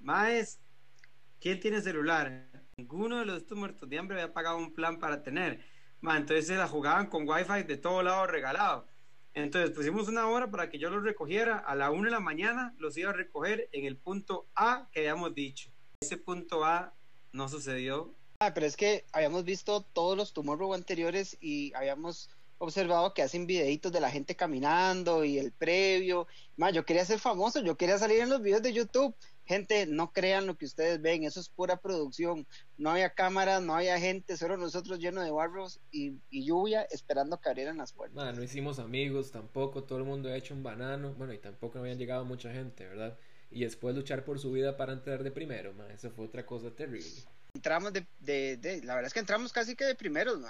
maes, 0.00 0.58
¿quién 1.38 1.60
tiene 1.60 1.82
celular? 1.82 2.48
Ninguno 2.78 3.18
de 3.18 3.26
los 3.26 3.42
estos 3.42 3.58
muertos 3.58 3.88
de 3.88 3.98
hambre 3.98 4.20
había 4.20 4.32
pagado 4.32 4.56
un 4.56 4.72
plan 4.72 4.98
para 4.98 5.22
tener, 5.22 5.60
ma, 6.02 6.18
entonces 6.18 6.46
se 6.48 6.56
la 6.56 6.68
jugaban 6.68 7.06
con 7.06 7.26
wifi 7.26 7.62
de 7.62 7.78
todo 7.78 8.02
lado 8.02 8.26
regalado. 8.26 8.86
Entonces 9.34 9.70
pusimos 9.70 10.08
una 10.08 10.28
hora 10.28 10.50
para 10.50 10.68
que 10.68 10.78
yo 10.78 10.90
los 10.90 11.02
recogiera. 11.02 11.56
A 11.56 11.74
la 11.74 11.90
una 11.90 12.06
de 12.06 12.10
la 12.10 12.20
mañana 12.20 12.74
los 12.78 12.98
iba 12.98 13.10
a 13.10 13.14
recoger 13.14 13.70
en 13.72 13.86
el 13.86 13.96
punto 13.96 14.46
A 14.54 14.88
que 14.92 15.00
habíamos 15.00 15.34
dicho. 15.34 15.70
Ese 16.02 16.18
punto 16.18 16.64
A 16.64 16.92
no 17.32 17.48
sucedió. 17.48 18.14
Ah, 18.40 18.52
pero 18.52 18.66
es 18.66 18.76
que 18.76 19.06
habíamos 19.12 19.44
visto 19.44 19.82
todos 19.82 20.16
los 20.16 20.32
Tomorrow 20.34 20.74
anteriores 20.74 21.38
y 21.40 21.72
habíamos 21.74 22.28
observado 22.58 23.14
que 23.14 23.22
hacen 23.22 23.46
videitos 23.46 23.90
de 23.90 24.00
la 24.00 24.10
gente 24.10 24.36
caminando 24.36 25.24
y 25.24 25.38
el 25.38 25.52
previo. 25.52 26.26
Más, 26.56 26.72
yo 26.72 26.84
quería 26.84 27.04
ser 27.04 27.18
famoso, 27.18 27.60
yo 27.60 27.76
quería 27.76 27.98
salir 27.98 28.20
en 28.20 28.30
los 28.30 28.42
videos 28.42 28.62
de 28.62 28.72
YouTube. 28.72 29.14
Gente, 29.52 29.86
no 29.86 30.12
crean 30.12 30.46
lo 30.46 30.56
que 30.56 30.64
ustedes 30.64 31.02
ven, 31.02 31.24
eso 31.24 31.38
es 31.38 31.50
pura 31.50 31.76
producción. 31.76 32.46
No 32.78 32.90
había 32.90 33.10
cámaras, 33.10 33.62
no 33.62 33.74
había 33.74 33.98
gente, 33.98 34.38
solo 34.38 34.56
nosotros 34.56 34.98
llenos 34.98 35.24
de 35.24 35.30
barros 35.30 35.78
y, 35.90 36.16
lluvia 36.30 36.82
esperando 36.90 37.38
que 37.38 37.50
abrieran 37.50 37.76
las 37.76 37.92
puertas. 37.92 38.34
no 38.34 38.42
hicimos 38.42 38.78
amigos 38.78 39.30
tampoco, 39.30 39.84
todo 39.84 39.98
el 39.98 40.04
mundo 40.04 40.30
ha 40.30 40.36
hecho 40.36 40.54
un 40.54 40.62
banano, 40.62 41.12
bueno, 41.14 41.34
y 41.34 41.38
tampoco 41.38 41.78
habían 41.78 41.98
llegado 41.98 42.24
mucha 42.24 42.50
gente, 42.50 42.88
¿verdad? 42.88 43.18
Y 43.50 43.60
después 43.64 43.94
luchar 43.94 44.24
por 44.24 44.38
su 44.38 44.52
vida 44.52 44.78
para 44.78 44.94
entrar 44.94 45.22
de 45.22 45.30
primero, 45.30 45.74
man, 45.74 45.90
eso 45.90 46.10
fue 46.10 46.24
otra 46.24 46.46
cosa 46.46 46.70
terrible 46.74 47.10
entramos 47.54 47.92
de, 47.92 48.06
de, 48.56 48.80
la 48.82 48.94
verdad 48.94 49.08
es 49.08 49.12
que 49.12 49.20
entramos 49.20 49.52
casi 49.52 49.76
que 49.76 49.84
de 49.84 49.94
primeros, 49.94 50.40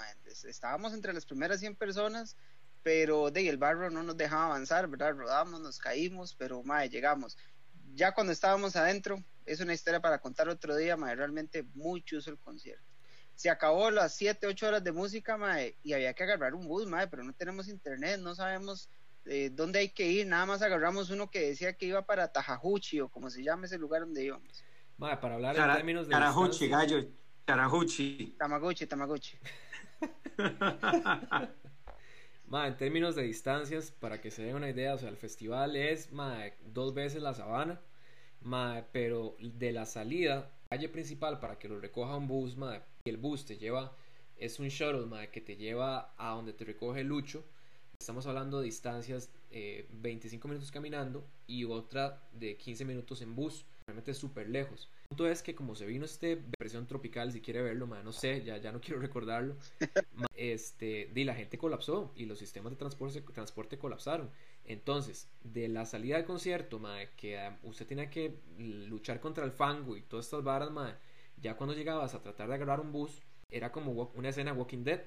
estábamos 0.47 0.93
entre 0.93 1.11
las 1.11 1.25
primeras 1.25 1.59
100 1.59 1.75
personas, 1.75 2.37
pero 2.83 3.31
de 3.31 3.47
el 3.47 3.57
barro 3.57 3.89
no 3.89 4.03
nos 4.03 4.17
dejaba 4.17 4.45
avanzar, 4.45 4.87
¿verdad? 4.87 5.15
Rodamos, 5.15 5.59
nos 5.61 5.79
caímos, 5.79 6.35
pero 6.35 6.63
madre, 6.63 6.89
llegamos. 6.89 7.37
Ya 7.95 8.13
cuando 8.13 8.33
estábamos 8.33 8.75
adentro, 8.75 9.23
es 9.45 9.59
una 9.59 9.73
historia 9.73 9.99
para 9.99 10.19
contar 10.19 10.49
otro 10.49 10.75
día, 10.75 10.97
madre, 10.97 11.17
realmente 11.17 11.63
muy 11.73 12.01
chuzo 12.03 12.31
el 12.31 12.39
concierto. 12.39 12.83
Se 13.35 13.49
acabó 13.49 13.89
las 13.91 14.15
7, 14.15 14.47
8 14.47 14.67
horas 14.67 14.83
de 14.83 14.91
música, 14.91 15.37
madre, 15.37 15.77
y 15.83 15.93
había 15.93 16.13
que 16.13 16.23
agarrar 16.23 16.53
un 16.53 16.67
bus, 16.67 16.87
madre, 16.87 17.07
pero 17.07 17.23
no 17.23 17.33
tenemos 17.33 17.67
internet, 17.67 18.19
no 18.19 18.35
sabemos 18.35 18.89
eh, 19.25 19.49
dónde 19.51 19.79
hay 19.79 19.89
que 19.89 20.07
ir, 20.07 20.27
nada 20.27 20.45
más 20.45 20.61
agarramos 20.61 21.09
uno 21.09 21.29
que 21.29 21.47
decía 21.47 21.73
que 21.73 21.87
iba 21.87 22.03
para 22.03 22.31
Tajajuchi 22.31 23.01
o 23.01 23.09
como 23.09 23.29
se 23.29 23.43
llama 23.43 23.65
ese 23.65 23.77
lugar 23.77 24.01
donde 24.01 24.23
íbamos 24.23 24.63
para 24.97 25.35
hablar 25.35 25.55
en 25.57 25.73
términos 25.75 26.07
de. 26.07 26.13
Carajuchi, 26.13 26.67
gallo. 26.67 27.05
Carajuchi. 27.45 28.35
Tamaguchi, 28.37 28.87
Tamaguchi. 28.87 29.37
en 32.61 32.77
términos 32.77 33.15
de 33.15 33.23
distancias, 33.23 33.91
para 33.91 34.21
que 34.21 34.29
se 34.29 34.43
den 34.43 34.55
una 34.55 34.69
idea, 34.69 34.93
o 34.93 34.97
sea, 34.97 35.09
el 35.09 35.17
festival 35.17 35.75
es 35.75 36.09
dos 36.71 36.93
veces 36.93 37.21
la 37.21 37.33
sabana, 37.33 37.81
pero 38.91 39.35
de 39.39 39.71
la 39.71 39.85
salida, 39.85 40.51
calle 40.69 40.87
principal, 40.87 41.39
para 41.39 41.57
que 41.57 41.67
lo 41.67 41.79
recoja 41.79 42.15
un 42.15 42.27
bus, 42.27 42.55
y 43.05 43.09
el 43.09 43.17
bus 43.17 43.45
te 43.45 43.57
lleva, 43.57 43.95
es 44.37 44.59
un 44.59 44.67
shuttle 44.67 45.29
que 45.29 45.41
te 45.41 45.55
lleva 45.55 46.13
a 46.17 46.35
donde 46.35 46.53
te 46.53 46.63
recoge 46.63 47.03
Lucho. 47.03 47.43
Estamos 47.99 48.27
hablando 48.27 48.59
de 48.59 48.65
distancias 48.65 49.31
25 49.49 50.47
eh, 50.47 50.49
minutos 50.49 50.71
caminando 50.71 51.25
y 51.47 51.63
otra 51.63 52.21
de 52.33 52.55
15 52.57 52.85
minutos 52.85 53.21
en 53.21 53.35
bus 53.35 53.65
realmente 53.87 54.13
súper 54.13 54.49
lejos. 54.49 54.89
Es 55.19 55.43
que 55.43 55.55
como 55.55 55.75
se 55.75 55.85
vino 55.85 56.05
este 56.05 56.35
depresión 56.35 56.87
tropical, 56.87 57.31
si 57.31 57.41
quiere 57.41 57.61
verlo, 57.61 57.87
no 57.87 58.11
sé, 58.11 58.43
ya, 58.43 58.57
ya 58.57 58.71
no 58.71 58.81
quiero 58.81 58.99
recordarlo, 58.99 59.55
este, 60.35 61.09
y 61.13 61.23
la 61.23 61.35
gente 61.35 61.57
colapsó 61.57 62.11
y 62.15 62.25
los 62.25 62.39
sistemas 62.39 62.71
de 62.71 62.77
transporte, 62.77 63.21
transporte 63.21 63.77
colapsaron. 63.77 64.29
Entonces, 64.65 65.27
de 65.43 65.67
la 65.67 65.85
salida 65.85 66.17
del 66.17 66.25
concierto, 66.25 66.81
que 67.17 67.37
um, 67.37 67.69
usted 67.69 67.85
tenía 67.85 68.09
que 68.09 68.35
luchar 68.57 69.19
contra 69.19 69.45
el 69.45 69.51
fango 69.51 69.97
y 69.97 70.01
todas 70.01 70.25
estas 70.25 70.43
varas, 70.43 70.69
ya 71.41 71.55
cuando 71.55 71.75
llegabas 71.75 72.15
a 72.15 72.21
tratar 72.21 72.47
de 72.47 72.55
agarrar 72.55 72.79
un 72.79 72.91
bus, 72.91 73.21
era 73.49 73.71
como 73.71 74.11
una 74.15 74.29
escena 74.29 74.53
Walking 74.53 74.83
Dead, 74.83 75.01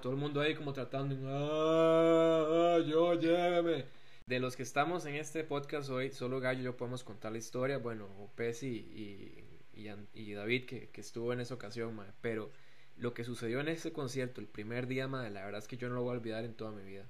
todo 0.00 0.12
el 0.12 0.18
mundo 0.18 0.40
ahí 0.40 0.54
como 0.54 0.72
tratando, 0.72 1.16
ah, 1.28 2.76
ah, 2.78 2.78
yo 2.86 3.14
lléveme 3.14 4.01
de 4.32 4.40
los 4.40 4.56
que 4.56 4.62
estamos 4.62 5.04
en 5.04 5.16
este 5.16 5.44
podcast 5.44 5.90
hoy, 5.90 6.10
solo 6.10 6.40
Gallo 6.40 6.62
y 6.62 6.64
yo 6.64 6.74
podemos 6.74 7.04
contar 7.04 7.32
la 7.32 7.38
historia. 7.38 7.76
Bueno, 7.76 8.08
Pez 8.34 8.62
y, 8.62 9.44
y, 9.74 10.32
David, 10.32 10.64
que, 10.64 10.88
estuvo 10.94 11.34
en 11.34 11.40
esa 11.40 11.52
ocasión, 11.52 12.00
pero 12.22 12.50
lo 12.96 13.12
que 13.12 13.24
sucedió 13.24 13.60
en 13.60 13.68
ese 13.68 13.92
concierto 13.92 14.40
el 14.40 14.46
primer 14.46 14.86
día, 14.86 15.06
madre, 15.06 15.28
la 15.28 15.44
verdad 15.44 15.58
es 15.58 15.68
que 15.68 15.76
yo 15.76 15.90
no 15.90 15.96
lo 15.96 16.04
voy 16.04 16.14
a 16.14 16.18
olvidar 16.18 16.44
en 16.46 16.54
toda 16.54 16.70
mi 16.70 16.82
vida. 16.82 17.06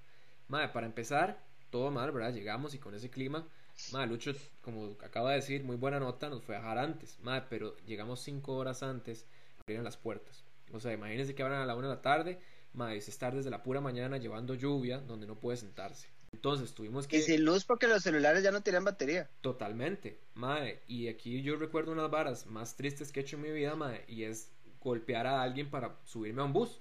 Madre, 0.49 0.71
para 0.71 0.85
empezar, 0.85 1.39
todo 1.71 1.93
mal, 1.93 2.11
¿verdad? 2.11 2.35
Llegamos 2.35 2.75
y 2.75 2.81
con 2.81 2.93
ese 2.93 3.09
clima, 3.09 3.47
madre, 3.93 4.09
Lucho, 4.09 4.33
como 4.61 4.97
acaba 5.05 5.31
de 5.31 5.37
decir, 5.37 5.63
muy 5.63 5.77
buena 5.77 6.01
nota, 6.01 6.29
nos 6.29 6.43
fue 6.43 6.57
a 6.57 6.59
dejar 6.59 6.79
antes, 6.79 7.21
madre, 7.21 7.47
pero 7.49 7.77
llegamos 7.87 8.21
cinco 8.21 8.57
horas 8.57 8.83
antes, 8.83 9.27
abrieron 9.61 9.85
las 9.85 9.97
puertas. 9.97 10.43
O 10.73 10.81
sea, 10.81 10.93
imagínense 10.93 11.37
que 11.37 11.45
abran 11.45 11.63
a 11.63 11.67
la 11.67 11.77
una 11.77 11.89
de 11.89 11.95
la 11.95 12.03
tarde, 12.03 12.41
madre, 12.73 12.97
es 12.97 13.09
estar 13.09 13.33
desde 13.33 13.51
la 13.51 13.63
pura 13.63 13.81
mañana 13.81 14.17
llevando 14.17 14.57
lluvia 14.57 14.99
donde 14.99 15.29
no 15.29 15.37
puede 15.37 15.57
sentarse. 15.57 16.12
Entonces 16.33 16.75
tuvimos 16.75 17.07
que... 17.07 17.19
Y 17.19 17.23
sin 17.23 17.45
luz 17.45 17.65
porque 17.65 17.87
los 17.87 18.03
celulares 18.03 18.43
ya 18.43 18.51
no 18.51 18.63
tenían 18.63 18.85
batería. 18.85 19.29
Totalmente, 19.43 20.19
madre. 20.35 20.83
Y 20.89 21.09
aquí 21.09 21.43
yo 21.43 21.57
recuerdo 21.57 21.93
unas 21.93 22.11
varas 22.11 22.47
más 22.47 22.75
tristes 22.75 23.13
que 23.13 23.21
he 23.21 23.23
hecho 23.23 23.37
en 23.37 23.43
mi 23.43 23.51
vida, 23.51 23.77
madre. 23.77 24.05
Y 24.09 24.25
es 24.25 24.51
golpear 24.81 25.27
a 25.27 25.43
alguien 25.43 25.71
para 25.71 25.97
subirme 26.05 26.43
a 26.43 26.47
un 26.47 26.53
bus. 26.53 26.81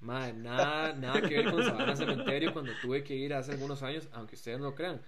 Madre, 0.00 0.32
nada, 0.32 0.92
nada 0.98 1.20
que 1.20 1.36
ver 1.36 1.50
con 1.50 1.62
Sabana 1.62 1.94
Cementerio 1.96 2.52
cuando 2.52 2.72
tuve 2.82 3.04
que 3.04 3.14
ir 3.14 3.34
hace 3.34 3.52
algunos 3.52 3.82
años, 3.82 4.08
aunque 4.12 4.34
ustedes 4.34 4.58
no 4.58 4.66
lo 4.66 4.74
crean. 4.74 5.00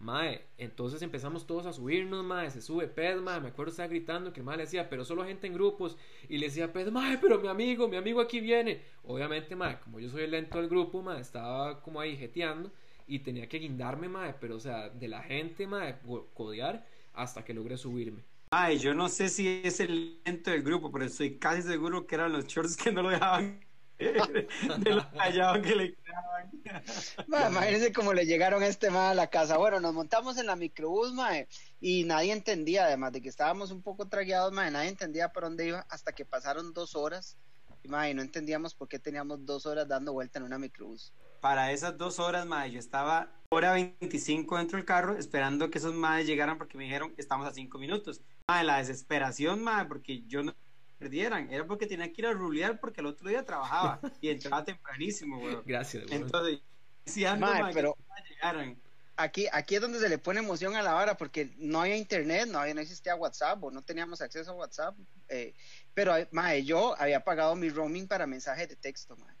Mae, 0.00 0.44
entonces 0.58 1.02
empezamos 1.02 1.44
todos 1.44 1.66
a 1.66 1.72
subirnos, 1.72 2.24
mae, 2.24 2.50
se 2.52 2.62
sube 2.62 2.86
Ped, 2.86 3.20
mae, 3.20 3.40
me 3.40 3.48
acuerdo 3.48 3.72
estaba 3.72 3.88
gritando 3.88 4.32
que 4.32 4.38
el 4.40 4.46
mae 4.46 4.56
le 4.56 4.62
decía, 4.62 4.88
pero 4.88 5.04
solo 5.04 5.24
gente 5.24 5.48
en 5.48 5.54
grupos, 5.54 5.96
y 6.28 6.38
le 6.38 6.46
decía 6.46 6.72
Ped, 6.72 6.90
mae, 6.92 7.18
pero 7.18 7.40
mi 7.40 7.48
amigo, 7.48 7.88
mi 7.88 7.96
amigo 7.96 8.20
aquí 8.20 8.38
viene. 8.38 8.80
Obviamente, 9.02 9.56
mae, 9.56 9.80
como 9.80 9.98
yo 9.98 10.08
soy 10.08 10.22
el 10.22 10.30
lento 10.30 10.58
del 10.58 10.68
grupo, 10.68 11.02
mae, 11.02 11.20
estaba 11.20 11.82
como 11.82 12.00
ahí 12.00 12.16
jeteando, 12.16 12.70
y 13.08 13.20
tenía 13.20 13.48
que 13.48 13.58
guindarme, 13.58 14.08
mae, 14.08 14.34
pero 14.34 14.56
o 14.56 14.60
sea, 14.60 14.90
de 14.90 15.08
la 15.08 15.22
gente, 15.22 15.66
mae, 15.66 15.98
codear 16.34 16.86
hasta 17.14 17.44
que 17.44 17.54
logré 17.54 17.76
subirme. 17.76 18.22
Ay, 18.50 18.78
yo 18.78 18.94
no 18.94 19.08
sé 19.08 19.28
si 19.28 19.60
es 19.64 19.80
el 19.80 20.20
lento 20.24 20.50
del 20.50 20.62
grupo, 20.62 20.90
pero 20.92 21.04
estoy 21.04 21.38
casi 21.38 21.62
seguro 21.62 22.06
que 22.06 22.14
eran 22.14 22.32
los 22.32 22.46
shorts 22.46 22.76
que 22.76 22.92
no 22.92 23.02
lo 23.02 23.10
dejaban 23.10 23.60
de 23.98 24.90
lo 24.90 25.10
callado 25.10 25.60
que 25.60 25.74
le 25.74 25.94
quedaban. 25.94 27.48
imagínense 27.50 27.92
cómo 27.92 28.12
le 28.14 28.26
llegaron 28.26 28.62
a 28.62 28.68
este 28.68 28.90
mae 28.90 29.10
a 29.10 29.14
la 29.14 29.26
casa. 29.26 29.58
Bueno, 29.58 29.80
nos 29.80 29.92
montamos 29.92 30.38
en 30.38 30.46
la 30.46 30.56
microbús, 30.56 31.12
mae, 31.12 31.48
y 31.80 32.04
nadie 32.04 32.32
entendía, 32.32 32.84
además 32.84 33.12
de 33.12 33.20
que 33.20 33.28
estábamos 33.28 33.70
un 33.70 33.82
poco 33.82 34.06
tragueados, 34.06 34.52
mae, 34.52 34.70
nadie 34.70 34.90
entendía 34.90 35.30
por 35.30 35.42
dónde 35.42 35.66
iba 35.66 35.86
hasta 35.88 36.12
que 36.12 36.24
pasaron 36.24 36.72
dos 36.72 36.94
horas. 36.94 37.36
Y, 37.82 37.88
mae, 37.88 38.14
no 38.14 38.22
entendíamos 38.22 38.74
por 38.74 38.88
qué 38.88 38.98
teníamos 38.98 39.44
dos 39.44 39.66
horas 39.66 39.86
dando 39.88 40.12
vuelta 40.12 40.38
en 40.38 40.44
una 40.44 40.58
microbús 40.58 41.12
para 41.40 41.72
esas 41.72 41.96
dos 41.96 42.18
horas, 42.18 42.46
madre, 42.46 42.72
yo 42.72 42.78
estaba 42.78 43.30
hora 43.50 43.72
25 43.72 44.58
dentro 44.58 44.76
del 44.76 44.84
carro 44.84 45.16
esperando 45.16 45.70
que 45.70 45.78
esos 45.78 45.94
madres 45.94 46.26
llegaran 46.26 46.58
porque 46.58 46.76
me 46.76 46.84
dijeron 46.84 47.14
estamos 47.16 47.46
a 47.46 47.52
cinco 47.52 47.78
minutos. 47.78 48.20
Madre, 48.46 48.64
la 48.64 48.78
desesperación, 48.78 49.62
madre, 49.62 49.86
porque 49.88 50.22
yo 50.26 50.42
no 50.42 50.54
perdieran, 50.98 51.52
era 51.52 51.66
porque 51.66 51.86
tenía 51.86 52.12
que 52.12 52.22
ir 52.22 52.26
a 52.26 52.32
rulear 52.32 52.80
porque 52.80 53.00
el 53.00 53.06
otro 53.06 53.28
día 53.28 53.44
trabajaba 53.44 54.00
y 54.20 54.28
entraba 54.30 54.64
tempranísimo, 54.64 55.38
güey. 55.38 55.58
Gracias, 55.64 56.04
Entonces, 56.10 56.60
si 57.06 57.24
ando, 57.24 57.46
madre, 57.46 57.72
pero 57.72 57.96
llegaran. 58.28 58.80
Aquí, 59.16 59.46
aquí 59.52 59.74
es 59.74 59.80
donde 59.80 59.98
se 59.98 60.08
le 60.08 60.18
pone 60.18 60.38
emoción 60.38 60.76
a 60.76 60.82
la 60.82 60.94
hora 60.94 61.16
porque 61.16 61.52
no 61.58 61.80
había 61.80 61.96
internet, 61.96 62.48
no, 62.48 62.60
había, 62.60 62.74
no 62.74 62.80
existía 62.80 63.16
WhatsApp 63.16 63.62
o 63.64 63.70
no 63.70 63.82
teníamos 63.82 64.20
acceso 64.20 64.52
a 64.52 64.54
WhatsApp. 64.54 64.96
Eh, 65.28 65.54
pero, 65.98 66.14
madre, 66.30 66.62
yo 66.62 66.94
había 66.96 67.24
pagado 67.24 67.56
mi 67.56 67.70
roaming 67.70 68.06
para 68.06 68.24
mensajes 68.24 68.68
de 68.68 68.76
texto, 68.76 69.16
madre. 69.16 69.34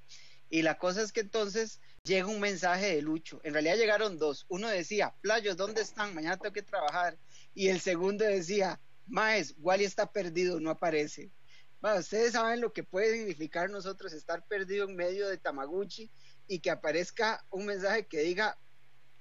Y 0.50 0.62
la 0.62 0.76
cosa 0.76 1.02
es 1.02 1.12
que 1.12 1.20
entonces 1.20 1.80
llega 2.02 2.26
un 2.26 2.40
mensaje 2.40 2.96
de 2.96 3.00
Lucho. 3.00 3.40
En 3.44 3.52
realidad 3.52 3.76
llegaron 3.76 4.18
dos. 4.18 4.44
Uno 4.48 4.66
decía, 4.66 5.14
Playos, 5.20 5.56
¿dónde 5.56 5.82
están? 5.82 6.16
Mañana 6.16 6.36
tengo 6.36 6.52
que 6.52 6.64
trabajar. 6.64 7.16
Y 7.54 7.68
el 7.68 7.78
segundo 7.78 8.24
decía, 8.24 8.80
Maes, 9.06 9.54
Wally 9.58 9.84
está 9.84 10.10
perdido, 10.10 10.58
no 10.58 10.70
aparece. 10.70 11.30
Bueno, 11.80 12.00
ustedes 12.00 12.32
saben 12.32 12.60
lo 12.60 12.72
que 12.72 12.82
puede 12.82 13.12
significar 13.12 13.70
nosotros 13.70 14.12
estar 14.12 14.44
perdido 14.44 14.88
en 14.88 14.96
medio 14.96 15.28
de 15.28 15.38
Tamaguchi 15.38 16.10
y 16.48 16.58
que 16.58 16.72
aparezca 16.72 17.44
un 17.50 17.66
mensaje 17.66 18.08
que 18.08 18.18
diga, 18.22 18.58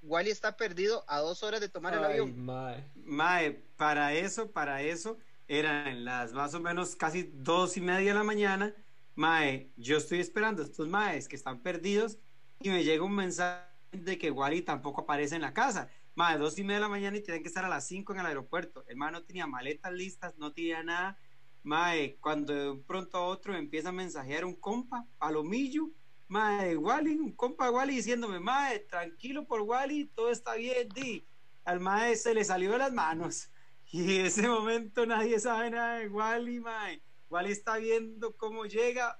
Wally 0.02 0.32
está 0.32 0.58
perdido 0.58 1.06
a 1.08 1.20
dos 1.20 1.44
horas 1.44 1.62
de 1.62 1.70
tomar 1.70 1.94
el 1.94 2.04
avión. 2.04 2.36
Mae. 2.36 2.84
mae, 2.96 3.52
para 3.76 4.16
eso, 4.16 4.50
para 4.50 4.82
eso, 4.82 5.20
eran 5.48 6.06
las 6.06 6.34
más 6.34 6.54
o 6.54 6.60
menos 6.60 6.96
casi 6.96 7.32
dos 7.34 7.78
y 7.78 7.82
media 7.82 8.14
de 8.14 8.20
la 8.20 8.24
mañana 8.24 8.74
Mae, 9.18 9.72
yo 9.78 9.98
estoy 9.98 10.20
esperando 10.20 10.62
a 10.62 10.66
estos 10.66 10.88
maes 10.88 11.28
que 11.28 11.36
están 11.36 11.64
perdidos 11.64 12.20
y 12.60 12.70
me 12.70 12.84
llega 12.84 13.04
un 13.04 13.16
mensaje 13.16 13.66
de 13.92 14.16
que 14.20 14.30
Wally 14.30 14.62
tampoco 14.62 15.02
aparece 15.02 15.36
en 15.36 15.42
la 15.42 15.56
casa. 15.56 15.90
Mae, 16.14 16.38
dos 16.38 16.60
y 16.60 16.64
media 16.64 16.76
de 16.76 16.82
la 16.82 16.88
mañana 16.88 17.18
y 17.18 17.24
tienen 17.24 17.42
que 17.42 17.48
estar 17.48 17.66
a 17.66 17.68
las 17.68 17.88
cinco 17.88 18.14
en 18.14 18.20
el 18.20 18.28
aeropuerto. 18.28 18.86
El 18.88 18.96
mae 18.96 19.12
no 19.12 19.24
tenía 19.24 19.48
maletas 19.48 19.92
listas, 19.92 20.38
no 20.38 20.54
tenía 20.54 20.84
nada. 20.84 21.18
Mae, 21.64 22.18
cuando 22.18 22.54
de 22.54 22.70
un 22.70 22.84
pronto 22.84 23.18
a 23.18 23.26
otro 23.26 23.56
empieza 23.56 23.90
a 23.90 23.92
mensajear 23.92 24.46
un 24.46 24.56
compa, 24.56 25.08
palomillo, 25.18 25.90
mae, 26.28 26.78
Wally, 26.78 27.16
un 27.16 27.32
compa 27.32 27.72
Wally 27.72 27.96
diciéndome, 27.96 28.40
mae, 28.40 28.82
tranquilo 28.82 29.48
por 29.48 29.62
Wally, 29.62 30.12
todo 30.14 30.30
está 30.30 30.54
bien, 30.54 30.90
di. 30.90 31.28
Al 31.66 31.80
mae 31.80 32.16
se 32.18 32.36
le 32.36 32.44
salió 32.46 32.72
de 32.74 32.78
las 32.78 32.94
manos. 32.94 33.50
Y 33.90 34.20
en 34.20 34.26
ese 34.26 34.46
momento 34.46 35.06
nadie 35.06 35.40
sabe 35.40 35.70
nada 35.70 36.00
de 36.00 36.10
Wally, 36.10 36.60
mae. 36.60 37.02
Wally 37.30 37.52
está 37.54 37.78
viendo 37.78 38.36
cómo 38.36 38.66
llega. 38.66 39.18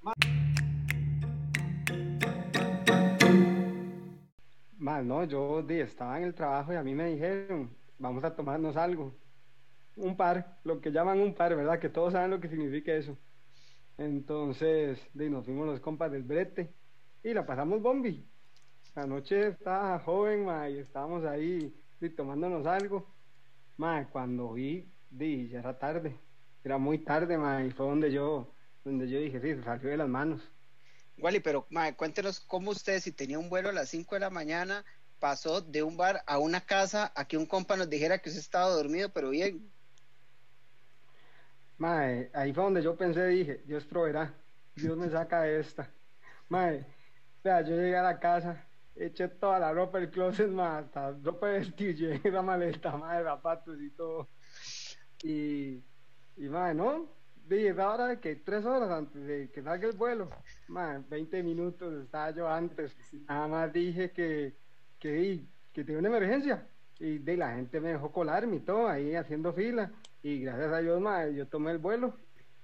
Más 4.78 5.06
no, 5.06 5.24
yo 5.24 5.66
estaba 5.70 6.18
en 6.18 6.26
el 6.26 6.36
trabajo 6.36 6.74
y 6.74 6.76
a 6.76 6.84
mí 6.84 6.94
me 6.94 7.12
dijeron, 7.12 7.74
vamos 7.98 8.26
a 8.26 8.36
tomarnos 8.36 8.76
algo. 8.76 9.16
Un 9.96 10.18
par, 10.18 10.60
lo 10.66 10.82
que 10.82 10.92
llaman 10.92 11.22
un 11.22 11.34
par, 11.34 11.56
¿verdad? 11.56 11.80
Que 11.80 11.88
todos 11.88 12.12
saben 12.12 12.32
lo 12.32 12.42
que 12.42 12.50
significa 12.50 12.94
eso. 12.94 13.18
Entonces, 13.98 15.00
nos 15.14 15.46
fuimos 15.46 15.66
los 15.66 15.80
compas 15.80 16.12
del 16.12 16.24
brete 16.24 16.74
y 17.24 17.34
la 17.34 17.46
pasamos 17.46 17.82
bombi. 17.82 18.28
anoche 18.96 19.48
estaba 19.48 19.98
joven, 20.00 20.44
ma, 20.46 20.70
y 20.70 20.80
estábamos 20.80 21.24
ahí 21.24 21.74
tomándonos 22.18 22.68
algo. 22.68 23.17
Ma, 23.78 24.10
cuando 24.10 24.54
vi, 24.54 24.92
di, 25.10 25.50
ya 25.50 25.60
era 25.60 25.78
tarde. 25.78 26.16
Era 26.64 26.78
muy 26.78 27.00
tarde, 27.00 27.38
ma, 27.38 27.64
y 27.64 27.72
fue 27.72 27.86
donde 27.86 28.12
yo, 28.12 28.52
donde 28.84 29.08
yo 29.08 29.20
dije, 29.20 29.40
sí, 29.40 29.56
se 29.56 29.64
salió 29.64 29.90
de 29.90 29.98
las 29.98 30.10
manos. 30.10 30.42
Wally, 31.20 31.40
pero 31.40 31.66
ma, 31.70 31.92
cuéntenos 31.94 32.40
cómo 32.40 32.72
usted, 32.72 33.00
si 33.00 33.12
tenía 33.12 33.40
un 33.40 33.50
vuelo 33.50 33.70
a 33.70 33.74
las 33.74 33.90
5 33.90 34.16
de 34.16 34.22
la 34.22 34.30
mañana, 34.30 34.84
pasó 35.20 35.62
de 35.62 35.84
un 35.84 35.98
bar 35.98 36.24
a 36.28 36.38
una 36.40 36.62
casa 36.62 37.12
a 37.16 37.26
que 37.28 37.38
un 37.38 37.46
compa 37.46 37.76
nos 37.76 37.90
dijera 37.90 38.20
que 38.20 38.30
usted 38.30 38.42
estaba 38.42 38.70
dormido, 38.70 39.10
pero 39.10 39.30
bien. 39.30 39.72
Mae, 41.78 42.32
ahí 42.34 42.54
fue 42.54 42.64
donde 42.64 42.82
yo 42.84 42.98
pensé, 42.98 43.28
dije, 43.28 43.62
Dios 43.66 43.86
proveerá, 43.86 44.34
Dios 44.76 44.98
me 44.98 45.10
saca 45.10 45.42
de 45.42 45.60
esta. 45.60 45.92
Mae, 46.50 46.86
vea, 47.44 47.62
yo 47.62 47.76
llegué 47.76 47.98
a 47.98 48.04
la 48.04 48.20
casa, 48.20 48.67
eché 49.00 49.28
toda 49.28 49.60
la 49.60 49.72
ropa 49.72 50.00
del 50.00 50.10
closet, 50.10 50.50
mae, 50.50 50.80
hasta 50.80 51.12
ropa 51.24 51.48
de 51.48 51.60
vestir, 51.60 52.22
la 52.32 52.42
maleta, 52.50 52.98
mae, 52.98 53.24
zapatos 53.24 53.80
y 53.82 53.90
todo. 53.92 54.28
Y, 55.24 55.84
y 56.38 56.50
mae, 56.50 56.74
¿no? 56.74 57.10
Dije, 57.48 57.70
es 57.70 57.78
hora 57.78 58.08
de 58.08 58.20
que 58.20 58.36
tres 58.36 58.66
horas 58.66 58.90
antes 58.90 59.26
de 59.26 59.50
que 59.52 59.64
salga 59.64 59.88
el 59.88 59.96
vuelo, 59.96 60.30
mae, 60.68 61.00
20 61.10 61.44
minutos 61.44 62.04
estaba 62.04 62.32
yo 62.32 62.48
antes, 62.48 62.96
nada 63.28 63.48
más 63.48 63.72
dije 63.74 64.12
que, 64.12 64.58
que, 65.00 65.46
que 65.72 65.84
tenía 65.84 66.00
una 66.00 66.10
emergencia. 66.10 66.68
Y 67.00 67.20
de 67.20 67.38
la 67.38 67.54
gente 67.54 67.80
me 67.80 67.90
dejó 67.90 68.12
colarme 68.12 68.58
y 68.58 68.60
todo, 68.62 68.88
ahí 68.88 69.14
haciendo 69.16 69.54
fila. 69.54 69.92
Y 70.24 70.42
gracias 70.42 70.74
a 70.74 70.80
Dios, 70.80 71.00
mae, 71.00 71.34
yo 71.36 71.48
tomé 71.48 71.72
el 71.72 71.78
vuelo, 71.78 72.18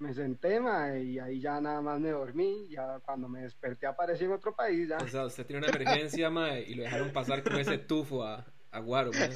me 0.03 0.13
senté, 0.13 0.59
mae, 0.59 1.03
y 1.03 1.19
ahí 1.19 1.39
ya 1.39 1.59
nada 1.61 1.81
más 1.81 1.99
me 1.99 2.09
dormí. 2.11 2.67
Ya 2.69 2.99
cuando 2.99 3.27
me 3.29 3.41
desperté 3.41 3.87
aparecí 3.87 4.25
en 4.25 4.33
otro 4.33 4.55
país. 4.55 4.87
Ya. 4.89 4.97
O 4.97 5.07
sea, 5.07 5.25
usted 5.25 5.45
tiene 5.45 5.65
una 5.67 5.75
emergencia, 5.75 6.29
mae, 6.29 6.61
y 6.63 6.75
lo 6.75 6.83
dejaron 6.83 7.11
pasar 7.11 7.43
con 7.43 7.57
ese 7.57 7.77
tufo 7.77 8.23
a, 8.23 8.45
a 8.71 8.79
Guaro, 8.79 9.11
mae. 9.13 9.29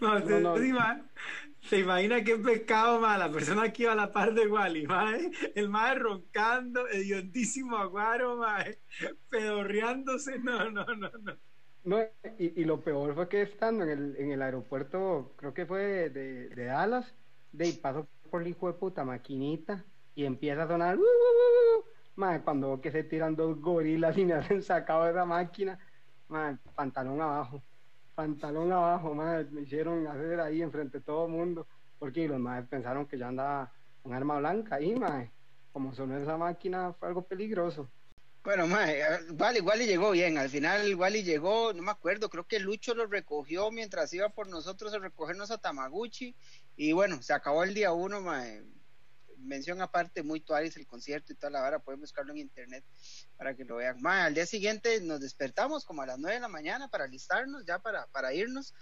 Ma, 0.00 0.18
No, 0.18 0.40
no. 0.40 0.52
usted 0.54 0.62
se 0.62 0.68
ima- 0.68 1.10
se 1.60 1.78
imagina 1.78 2.24
qué 2.24 2.36
pecado, 2.36 3.00
ma, 3.00 3.16
la 3.16 3.30
persona 3.30 3.72
que 3.72 3.84
iba 3.84 3.92
a 3.92 3.96
la 3.96 4.12
par 4.12 4.34
de 4.34 4.46
Wally, 4.48 4.86
ma, 4.86 5.14
el 5.54 5.68
mae 5.68 5.94
roncando, 5.94 6.88
hediondísimo 6.88 7.76
aguaro, 7.76 8.36
ma, 8.36 8.64
pedorreándose, 9.30 10.38
no, 10.38 10.70
no, 10.70 10.84
no, 10.84 11.10
no. 11.22 11.36
No, 11.84 11.98
y, 12.38 12.62
y 12.62 12.64
lo 12.64 12.82
peor 12.82 13.14
fue 13.14 13.28
que 13.28 13.42
estando 13.42 13.84
en 13.84 13.90
el, 13.90 14.16
en 14.16 14.32
el 14.32 14.42
aeropuerto, 14.42 15.34
creo 15.36 15.52
que 15.52 15.66
fue 15.66 16.08
de, 16.10 16.48
de 16.48 16.64
Dallas, 16.64 17.14
de 17.52 17.64
ahí 17.66 17.72
paso 17.72 18.08
por 18.34 18.42
el 18.42 18.48
hijo 18.48 18.66
de 18.66 18.72
puta 18.72 19.04
maquinita 19.04 19.84
y 20.16 20.24
empieza 20.24 20.64
a 20.64 20.66
sonar. 20.66 20.98
"Uh, 20.98 21.00
uh, 21.00 21.04
uh, 21.04 21.78
uh". 21.78 21.84
Mae, 22.16 22.42
cuando 22.42 22.80
que 22.80 22.90
se 22.90 23.04
tiran 23.04 23.36
dos 23.36 23.60
gorilas 23.60 24.18
y 24.18 24.24
me 24.24 24.32
hacen 24.32 24.60
sacado 24.60 25.04
de 25.04 25.12
esa 25.12 25.24
máquina, 25.24 25.78
mae, 26.26 26.56
pantalón 26.74 27.20
abajo, 27.20 27.62
pantalón 28.16 28.72
abajo, 28.72 29.14
mae, 29.14 29.44
me 29.52 29.60
hicieron 29.60 30.08
hacer 30.08 30.40
ahí 30.40 30.62
enfrente 30.62 30.98
de 30.98 31.04
todo 31.04 31.26
el 31.26 31.30
mundo, 31.30 31.68
porque 31.96 32.26
los 32.26 32.40
maes 32.40 32.66
pensaron 32.66 33.06
que 33.06 33.16
yo 33.16 33.28
andaba 33.28 33.72
con 34.02 34.12
arma 34.12 34.40
blanca 34.40 34.74
ahí, 34.74 34.98
mae. 34.98 35.30
Como 35.72 35.94
sonó 35.94 36.16
esa 36.16 36.36
máquina 36.36 36.92
fue 36.94 37.06
algo 37.06 37.22
peligroso. 37.22 37.88
Bueno, 38.44 38.66
mae, 38.66 39.00
eh, 39.00 39.32
Wally, 39.38 39.60
Wally 39.60 39.86
llegó 39.86 40.10
bien. 40.10 40.36
Al 40.36 40.50
final, 40.50 40.94
Wally 40.96 41.22
llegó, 41.22 41.72
no 41.72 41.82
me 41.82 41.90
acuerdo, 41.90 42.28
creo 42.28 42.46
que 42.46 42.60
Lucho 42.60 42.94
lo 42.94 43.06
recogió 43.06 43.70
mientras 43.70 44.12
iba 44.12 44.28
por 44.28 44.48
nosotros 44.48 44.92
a 44.92 44.98
recogernos 44.98 45.50
a 45.50 45.56
Tamaguchi. 45.56 46.36
Y 46.76 46.92
bueno, 46.92 47.22
se 47.22 47.32
acabó 47.32 47.64
el 47.64 47.72
día 47.72 47.92
uno, 47.92 48.20
mae. 48.20 48.62
Mención 49.38 49.80
aparte, 49.80 50.22
muy 50.22 50.40
tuaris 50.40 50.76
el 50.76 50.86
concierto 50.86 51.32
y 51.32 51.36
toda 51.36 51.50
la 51.50 51.62
hora, 51.62 51.78
pueden 51.78 52.02
buscarlo 52.02 52.32
en 52.32 52.38
internet 52.38 52.84
para 53.38 53.56
que 53.56 53.64
lo 53.64 53.76
vean. 53.76 54.02
Mae, 54.02 54.24
al 54.24 54.34
día 54.34 54.44
siguiente 54.44 55.00
nos 55.00 55.20
despertamos 55.20 55.86
como 55.86 56.02
a 56.02 56.06
las 56.06 56.18
9 56.18 56.34
de 56.34 56.40
la 56.42 56.48
mañana 56.48 56.88
para 56.88 57.04
alistarnos, 57.04 57.64
ya 57.64 57.78
para, 57.78 58.06
para 58.08 58.34
irnos. 58.34 58.74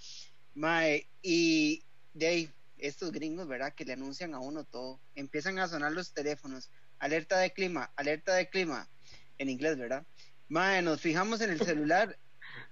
Mae, 0.54 1.09
y 1.23 1.84
de 2.15 2.26
ahí, 2.26 2.50
estos 2.78 3.13
gringos, 3.13 3.47
¿verdad? 3.47 3.73
Que 3.75 3.84
le 3.84 3.93
anuncian 3.93 4.34
a 4.34 4.41
uno 4.41 4.65
todo. 4.65 5.00
Empiezan 5.15 5.60
a 5.60 5.69
sonar 5.69 5.93
los 5.93 6.13
teléfonos. 6.13 6.69
Alerta 6.99 7.39
de 7.39 7.52
clima, 7.52 7.93
alerta 7.95 8.34
de 8.34 8.49
clima. 8.49 8.89
En 9.38 9.49
inglés, 9.49 9.78
¿verdad? 9.78 10.04
Mae, 10.49 10.82
nos 10.82 11.00
fijamos 11.00 11.40
en 11.40 11.50
el 11.50 11.60
celular. 11.64 12.18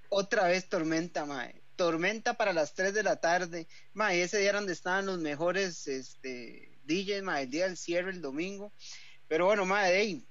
Otra 0.08 0.46
vez 0.48 0.68
tormenta, 0.68 1.24
mae. 1.26 1.62
Tormenta 1.76 2.34
para 2.34 2.52
las 2.52 2.74
3 2.74 2.92
de 2.92 3.02
la 3.02 3.16
tarde. 3.16 3.66
Mae, 3.94 4.22
ese 4.22 4.38
día 4.38 4.50
era 4.50 4.58
donde 4.58 4.72
estaban 4.72 5.06
los 5.06 5.18
mejores 5.18 5.88
este, 5.88 6.78
DJs, 6.84 7.22
mae, 7.22 7.44
el 7.44 7.50
día 7.50 7.64
del 7.64 7.76
cierre, 7.76 8.10
el 8.10 8.20
domingo. 8.20 8.72
Pero 9.28 9.46
bueno, 9.46 9.64
mae, 9.64 9.96
ahí, 9.96 10.24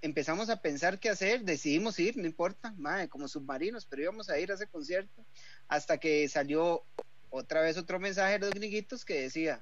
empezamos 0.00 0.48
a 0.50 0.60
pensar 0.60 0.98
qué 0.98 1.10
hacer, 1.10 1.42
decidimos 1.42 1.98
ir, 1.98 2.16
no 2.16 2.26
importa, 2.26 2.72
mae, 2.76 3.08
como 3.08 3.28
submarinos, 3.28 3.84
pero 3.86 4.02
íbamos 4.02 4.30
a 4.30 4.38
ir 4.38 4.50
a 4.50 4.54
ese 4.54 4.66
concierto. 4.66 5.24
Hasta 5.68 5.98
que 5.98 6.28
salió 6.28 6.84
otra 7.30 7.62
vez 7.62 7.76
otro 7.76 7.98
mensaje 7.98 8.34
de 8.34 8.38
los 8.38 8.50
gringuitos 8.50 9.04
que 9.04 9.22
decía, 9.22 9.60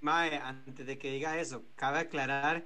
Mae, 0.00 0.36
antes 0.36 0.86
de 0.86 0.98
que 0.98 1.10
diga 1.10 1.38
eso, 1.40 1.64
cabe 1.74 1.98
aclarar 1.98 2.64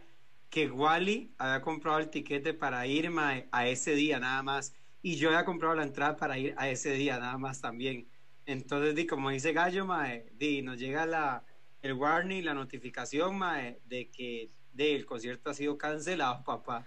que 0.54 0.70
Wally 0.70 1.34
había 1.36 1.60
comprado 1.62 1.98
el 1.98 2.10
tiquete 2.10 2.54
para 2.54 2.86
ir 2.86 3.10
mae, 3.10 3.48
a 3.50 3.66
ese 3.66 3.96
día 3.96 4.20
nada 4.20 4.40
más 4.44 4.72
y 5.02 5.16
yo 5.16 5.30
había 5.30 5.44
comprado 5.44 5.74
la 5.74 5.82
entrada 5.82 6.16
para 6.16 6.38
ir 6.38 6.54
a 6.56 6.68
ese 6.68 6.92
día 6.92 7.18
nada 7.18 7.36
más 7.38 7.60
también. 7.60 8.06
Entonces, 8.46 8.94
di, 8.94 9.04
como 9.04 9.30
dice 9.30 9.52
Gallo, 9.52 9.84
mae, 9.84 10.30
di, 10.38 10.62
nos 10.62 10.78
llega 10.78 11.06
la, 11.06 11.42
el 11.82 11.94
warning, 11.94 12.44
la 12.44 12.54
notificación 12.54 13.36
mae, 13.36 13.80
de 13.86 14.12
que 14.12 14.52
de, 14.72 14.94
el 14.94 15.04
concierto 15.04 15.50
ha 15.50 15.54
sido 15.54 15.76
cancelado, 15.76 16.44
papá. 16.46 16.86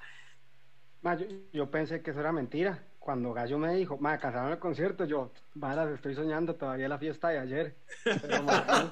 Ma, 1.02 1.18
yo, 1.18 1.26
yo 1.52 1.70
pensé 1.70 2.02
que 2.02 2.12
eso 2.12 2.22
era 2.22 2.32
mentira. 2.32 2.88
Cuando 3.00 3.34
Gallo 3.34 3.58
me 3.58 3.76
dijo, 3.76 3.98
ma, 3.98 4.18
cancelaron 4.18 4.54
el 4.54 4.60
concierto, 4.60 5.04
yo, 5.04 5.34
varas, 5.56 5.90
estoy 5.90 6.16
soñando 6.16 6.56
todavía 6.56 6.88
la 6.88 7.00
fiesta 7.00 7.28
de 7.30 7.40
ayer. 7.40 7.76
Pero, 8.06 8.44
ma, 8.44 8.90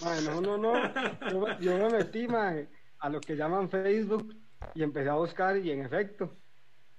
no, 0.00 0.04
ma, 0.04 0.20
no, 0.20 0.40
no, 0.40 0.56
no. 0.56 1.30
Yo, 1.32 1.58
yo 1.58 1.78
me 1.78 1.98
metí, 1.98 2.28
ma, 2.28 2.54
a 2.98 3.08
lo 3.08 3.20
que 3.20 3.36
llaman 3.36 3.70
Facebook 3.70 4.36
y 4.74 4.82
empecé 4.82 5.08
a 5.08 5.14
buscar 5.14 5.56
y 5.56 5.70
en 5.70 5.84
efecto, 5.84 6.36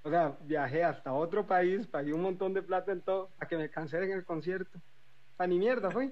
o 0.03 0.09
sea, 0.09 0.37
viajé 0.41 0.83
hasta 0.83 1.13
otro 1.13 1.45
país, 1.45 1.87
pagué 1.87 2.13
un 2.13 2.21
montón 2.21 2.53
de 2.53 2.61
plata 2.61 2.91
en 2.91 3.01
todo, 3.01 3.29
para 3.37 3.47
que 3.47 3.57
me 3.57 3.69
cancelen 3.69 4.11
el 4.11 4.23
concierto. 4.23 4.79
Pa' 5.35 5.47
ni 5.47 5.59
mierda 5.59 5.91
fue. 5.91 6.11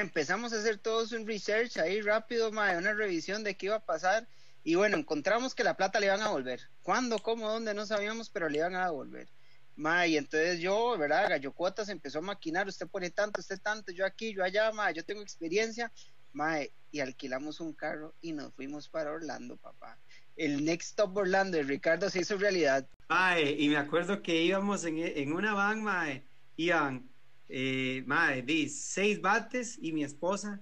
Empezamos 0.00 0.52
a 0.52 0.56
hacer 0.56 0.78
todos 0.78 1.12
un 1.12 1.26
research 1.26 1.78
ahí 1.78 2.00
rápido, 2.00 2.50
ma, 2.50 2.76
una 2.76 2.92
revisión 2.92 3.44
de 3.44 3.56
qué 3.56 3.66
iba 3.66 3.76
a 3.76 3.84
pasar. 3.84 4.26
Y 4.62 4.74
bueno, 4.74 4.96
encontramos 4.96 5.54
que 5.54 5.64
la 5.64 5.76
plata 5.76 6.00
le 6.00 6.06
iban 6.06 6.20
a 6.20 6.30
volver. 6.30 6.60
¿Cuándo, 6.82 7.18
cómo, 7.18 7.48
dónde? 7.48 7.72
No 7.72 7.86
sabíamos, 7.86 8.28
pero 8.30 8.48
le 8.48 8.58
iban 8.58 8.74
a 8.74 8.86
devolver. 8.86 9.28
Ma, 9.76 10.06
y 10.06 10.16
entonces 10.16 10.58
yo, 10.58 10.98
¿verdad? 10.98 11.30
Gallo 11.30 11.52
Cuotas 11.52 11.88
empezó 11.88 12.18
a 12.18 12.22
maquinar. 12.22 12.68
Usted 12.68 12.88
pone 12.88 13.10
tanto, 13.10 13.40
usted 13.40 13.60
tanto, 13.60 13.92
yo 13.92 14.04
aquí, 14.04 14.34
yo 14.34 14.44
allá, 14.44 14.70
ma, 14.72 14.90
yo 14.90 15.04
tengo 15.04 15.22
experiencia. 15.22 15.90
Ma, 16.32 16.58
y 16.92 17.00
alquilamos 17.00 17.60
un 17.60 17.72
carro 17.72 18.14
y 18.20 18.32
nos 18.32 18.52
fuimos 18.54 18.88
para 18.88 19.12
Orlando, 19.12 19.56
papá. 19.56 19.98
El 20.36 20.64
Next 20.64 20.90
Stop 20.90 21.16
Orlando 21.16 21.56
de 21.56 21.62
Ricardo 21.62 22.08
se 22.10 22.20
hizo 22.20 22.36
realidad. 22.36 22.88
Mae, 23.08 23.56
y 23.58 23.68
me 23.68 23.76
acuerdo 23.76 24.22
que 24.22 24.42
íbamos 24.42 24.84
en, 24.84 24.98
en 24.98 25.32
una 25.32 25.54
van, 25.54 25.82
mae, 25.82 26.24
iban, 26.56 27.08
eh, 27.48 28.02
mae, 28.06 28.42
di, 28.42 28.68
seis 28.68 29.20
bates 29.20 29.78
y 29.82 29.92
mi 29.92 30.04
esposa, 30.04 30.60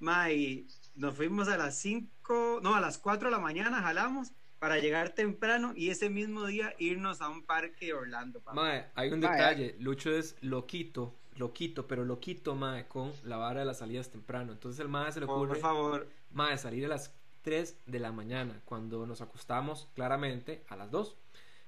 mae, 0.00 0.66
nos 0.94 1.14
fuimos 1.14 1.48
a 1.48 1.56
las 1.56 1.78
cinco, 1.78 2.60
no, 2.62 2.74
a 2.74 2.80
las 2.80 2.98
cuatro 2.98 3.28
de 3.28 3.36
la 3.36 3.40
mañana, 3.40 3.82
jalamos 3.82 4.32
para 4.58 4.78
llegar 4.78 5.10
temprano 5.10 5.72
y 5.74 5.90
ese 5.90 6.08
mismo 6.08 6.46
día 6.46 6.74
irnos 6.78 7.20
a 7.20 7.28
un 7.28 7.44
parque 7.44 7.86
de 7.86 7.94
Orlando, 7.94 8.40
papá. 8.40 8.54
Mae, 8.54 8.86
hay 8.94 9.10
un 9.10 9.20
Mae, 9.20 9.32
detalle. 9.32 9.76
Lucho 9.78 10.10
es 10.10 10.36
loquito, 10.40 11.18
loquito, 11.36 11.86
pero 11.86 12.04
loquito, 12.04 12.54
mae, 12.54 12.86
con 12.86 13.12
la 13.24 13.36
vara 13.36 13.60
de 13.60 13.66
las 13.66 13.78
salidas 13.78 14.10
temprano. 14.10 14.52
Entonces 14.52 14.80
el 14.80 14.88
mae 14.88 15.12
se 15.12 15.20
le 15.20 15.26
ocurre, 15.26 15.48
Por 15.48 15.58
favor, 15.58 16.08
mae, 16.30 16.56
salir 16.58 16.84
a 16.86 16.88
las 16.88 17.14
3 17.42 17.82
de 17.86 17.98
la 17.98 18.12
mañana, 18.12 18.60
cuando 18.64 19.06
nos 19.06 19.20
acostamos 19.20 19.88
claramente 19.94 20.64
a 20.68 20.76
las 20.76 20.90
2. 20.90 21.16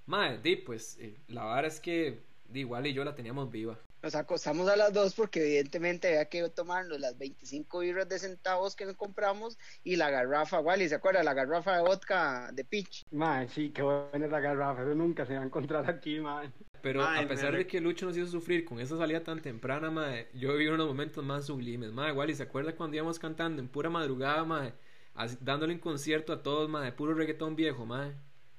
Mae, 0.07 0.38
di, 0.38 0.57
pues, 0.57 0.98
eh, 1.00 1.18
la 1.29 1.44
vara 1.44 1.66
es 1.66 1.81
que 1.81 2.22
di, 2.48 2.61
igual 2.61 2.87
y 2.87 2.92
yo 2.92 3.05
la 3.05 3.14
teníamos 3.14 3.50
viva. 3.50 3.79
Nos 4.05 4.14
acostamos 4.17 4.69
a 4.69 4.77
las 4.77 4.93
dos 4.93 5.14
porque 5.14 5.40
evidentemente 5.40 6.09
había 6.09 6.27
que 6.27 6.47
tomarnos 6.51 7.01
las 7.01 7.17
25 7.17 7.79
birras 7.79 8.07
de 8.07 8.19
centavos 8.19 8.77
que 8.77 8.85
nos 8.85 8.97
compramos 8.97 9.57
y 9.83 9.97
la 9.97 10.11
garrafa, 10.11 10.61
Wally, 10.61 10.90
¿se 10.90 10.97
acuerda? 10.97 11.23
La 11.23 11.33
garrafa 11.33 11.79
de 11.79 11.83
vodka 11.83 12.51
de 12.53 12.67
Peach. 12.67 13.07
Ma, 13.12 13.49
sí, 13.49 13.71
qué 13.71 13.81
buena 13.81 14.27
es 14.27 14.31
la 14.31 14.40
garrafa, 14.40 14.83
eso 14.83 14.95
nunca 14.95 15.25
se 15.25 15.35
va 15.35 15.40
a 15.40 15.47
encontrar 15.47 15.88
aquí, 15.88 16.21
ma. 16.21 16.53
Pero 16.83 17.03
a 17.03 17.27
pesar 17.27 17.57
de 17.57 17.67
que 17.67 17.81
Lucho 17.81 18.05
nos 18.05 18.14
hizo 18.14 18.27
sufrir 18.27 18.67
con 18.67 18.79
esa 18.79 18.99
salida 18.99 19.25
tan 19.25 19.40
temprana, 19.40 19.90
mae, 19.90 20.29
yo 20.35 20.53
viví 20.53 20.67
unos 20.67 20.87
momentos 20.87 21.25
más 21.25 21.47
sublimes. 21.47 21.90
Mae, 21.93 22.11
igual, 22.11 22.29
¿y 22.29 22.35
se 22.35 22.43
acuerda 22.43 22.77
cuando 22.77 22.97
íbamos 22.97 23.19
cantando 23.19 23.62
en 23.62 23.69
pura 23.69 23.88
madrugada? 23.88 24.75
Así- 25.14 25.38
dándole 25.40 25.73
un 25.73 25.81
concierto 25.81 26.35
a 26.35 26.43
todos, 26.43 26.69
mae, 26.69 26.93
puro 26.93 27.14
reggaetón 27.14 27.57
viejo, 27.57 27.87
mae. 27.87 28.12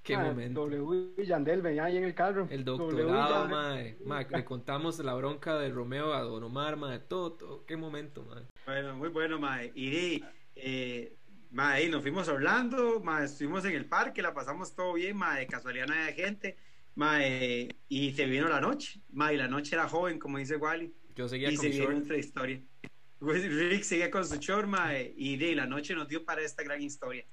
Qué 0.05 0.15
Ma, 0.15 0.25
momento. 0.25 0.61
W 0.69 1.13
y 1.17 1.25
Yandel 1.25 1.61
venía 1.63 1.85
ahí 1.85 1.97
en 1.97 2.03
el 2.03 2.13
carro. 2.13 2.47
El 2.51 2.63
doctorado, 2.63 3.47
Yandel. 3.47 3.49
mae. 3.49 3.97
Mae, 4.05 4.27
le 4.29 4.45
contamos 4.45 4.99
la 4.99 5.15
bronca 5.15 5.57
de 5.57 5.69
Romeo 5.71 6.13
a 6.13 6.21
Don 6.21 6.43
Omar, 6.43 6.77
mae. 6.77 6.99
Todo, 6.99 7.31
todo. 7.33 7.65
Qué 7.65 7.75
momento, 7.75 8.23
mae. 8.23 8.43
bueno, 8.65 8.95
muy 8.95 9.09
bueno, 9.09 9.39
mae, 9.39 9.71
y 9.73 9.89
di, 9.89 10.23
eh, 10.55 11.15
mae, 11.51 11.89
nos 11.89 12.03
fuimos 12.03 12.29
a 12.29 12.33
Orlando, 12.33 12.99
mae, 13.03 13.25
estuvimos 13.25 13.65
en 13.65 13.73
el 13.73 13.85
parque, 13.85 14.21
la 14.21 14.31
pasamos 14.33 14.75
todo 14.75 14.93
bien, 14.93 15.17
mae, 15.17 15.39
de 15.39 15.47
casualidad 15.47 15.87
no 15.87 15.93
había 15.95 16.13
gente, 16.13 16.55
mae, 16.93 17.69
y 17.89 18.11
se 18.13 18.25
vino 18.27 18.47
la 18.47 18.61
noche, 18.61 19.01
mae, 19.11 19.33
y 19.33 19.37
la 19.37 19.47
noche 19.47 19.73
era 19.75 19.89
joven, 19.89 20.19
como 20.19 20.37
dice 20.37 20.55
Wally, 20.57 20.93
Yo 21.15 21.27
seguía 21.27 21.51
y 21.51 21.55
con 21.55 21.63
se 21.63 21.69
mi 21.69 21.77
short. 21.77 21.91
nuestra 21.93 22.17
historia. 22.17 22.61
Rick 23.21 23.81
sigue 23.83 24.11
con 24.11 24.23
su 24.23 24.35
short, 24.35 24.67
mae, 24.67 25.13
y 25.17 25.35
de 25.37 25.55
la 25.55 25.65
noche 25.65 25.95
nos 25.95 26.07
dio 26.07 26.23
para 26.23 26.41
esta 26.43 26.61
gran 26.63 26.79
historia. 26.81 27.25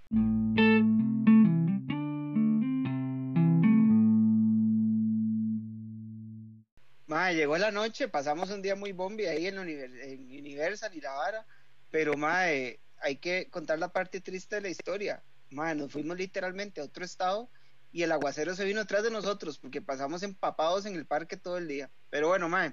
Mae, 7.12 7.34
llegó 7.34 7.58
la 7.58 7.70
noche, 7.70 8.08
pasamos 8.08 8.48
un 8.48 8.62
día 8.62 8.74
muy 8.74 8.92
bombi 8.92 9.26
ahí 9.26 9.46
en, 9.46 9.58
en 9.58 10.20
Universal 10.30 10.94
y 10.94 11.00
la 11.02 11.12
vara, 11.12 11.46
pero 11.90 12.16
mae, 12.16 12.80
hay 13.02 13.16
que 13.16 13.50
contar 13.50 13.78
la 13.78 13.92
parte 13.92 14.22
triste 14.22 14.54
de 14.54 14.62
la 14.62 14.70
historia. 14.70 15.22
Mae, 15.50 15.74
nos 15.74 15.92
fuimos 15.92 16.16
literalmente 16.16 16.80
a 16.80 16.84
otro 16.84 17.04
estado 17.04 17.50
y 17.92 18.02
el 18.02 18.12
aguacero 18.12 18.54
se 18.54 18.64
vino 18.64 18.80
atrás 18.80 19.02
de 19.02 19.10
nosotros 19.10 19.58
porque 19.58 19.82
pasamos 19.82 20.22
empapados 20.22 20.86
en 20.86 20.94
el 20.94 21.04
parque 21.04 21.36
todo 21.36 21.58
el 21.58 21.68
día. 21.68 21.90
Pero 22.08 22.28
bueno, 22.28 22.48
mae, 22.48 22.72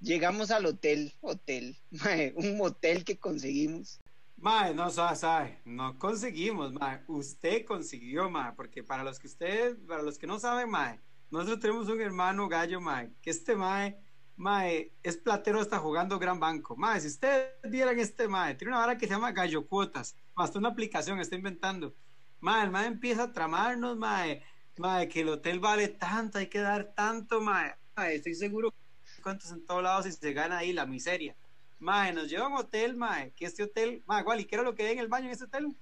llegamos 0.00 0.50
al 0.50 0.66
hotel, 0.66 1.14
hotel, 1.20 1.78
mae, 1.92 2.32
un 2.34 2.56
motel 2.56 3.04
que 3.04 3.20
conseguimos. 3.20 4.00
Mae, 4.36 4.74
no 4.74 4.90
sabe, 4.90 5.60
no 5.64 5.96
conseguimos, 5.96 6.72
mae. 6.72 7.02
Usted 7.06 7.64
consiguió, 7.64 8.28
mae, 8.28 8.52
porque 8.56 8.82
para 8.82 9.04
los 9.04 9.20
que 9.20 9.28
ustedes, 9.28 9.76
para 9.86 10.02
los 10.02 10.18
que 10.18 10.26
no 10.26 10.40
saben, 10.40 10.70
mae, 10.70 10.98
nosotros 11.30 11.60
tenemos 11.60 11.88
un 11.88 12.00
hermano 12.00 12.48
gallo, 12.48 12.80
mae, 12.80 13.10
que 13.20 13.30
este 13.30 13.56
mae, 13.56 13.98
mae, 14.36 14.92
es 15.02 15.16
platero, 15.16 15.60
está 15.60 15.78
jugando 15.78 16.18
gran 16.18 16.38
banco. 16.38 16.76
Mae, 16.76 17.00
si 17.00 17.08
ustedes 17.08 17.50
vieran 17.64 17.98
este 17.98 18.28
mae, 18.28 18.54
tiene 18.54 18.72
una 18.72 18.80
vara 18.80 18.98
que 18.98 19.06
se 19.06 19.12
llama 19.12 19.32
Gallo 19.32 19.66
Cuotas, 19.66 20.16
hasta 20.34 20.58
una 20.58 20.68
aplicación 20.68 21.18
está 21.18 21.34
inventando. 21.34 21.94
Mae, 22.40 22.64
el 22.64 22.70
mae 22.70 22.86
empieza 22.86 23.24
a 23.24 23.32
tramarnos, 23.32 23.96
mae, 23.96 24.42
mae, 24.76 25.08
que 25.08 25.20
el 25.20 25.30
hotel 25.30 25.58
vale 25.58 25.88
tanto, 25.88 26.38
hay 26.38 26.48
que 26.48 26.60
dar 26.60 26.92
tanto, 26.94 27.40
mae. 27.40 27.74
Mae, 27.96 28.16
estoy 28.16 28.34
seguro 28.34 28.70
que 28.70 29.22
cuentos 29.22 29.50
en 29.50 29.64
todos 29.64 29.82
lados 29.82 30.06
y 30.06 30.12
se 30.12 30.32
gana 30.32 30.58
ahí 30.58 30.72
la 30.72 30.86
miseria. 30.86 31.34
Mae, 31.78 32.12
nos 32.12 32.28
lleva 32.28 32.46
un 32.46 32.56
hotel, 32.56 32.96
mae, 32.96 33.32
que 33.32 33.46
este 33.46 33.64
hotel, 33.64 34.02
mae, 34.06 34.20
igual, 34.20 34.40
¿y 34.40 34.44
qué 34.44 34.54
era 34.54 34.64
lo 34.64 34.74
que 34.74 34.84
hay 34.84 34.92
en 34.92 35.00
el 35.00 35.08
baño 35.08 35.26
en 35.26 35.32
este 35.32 35.44
hotel? 35.44 35.76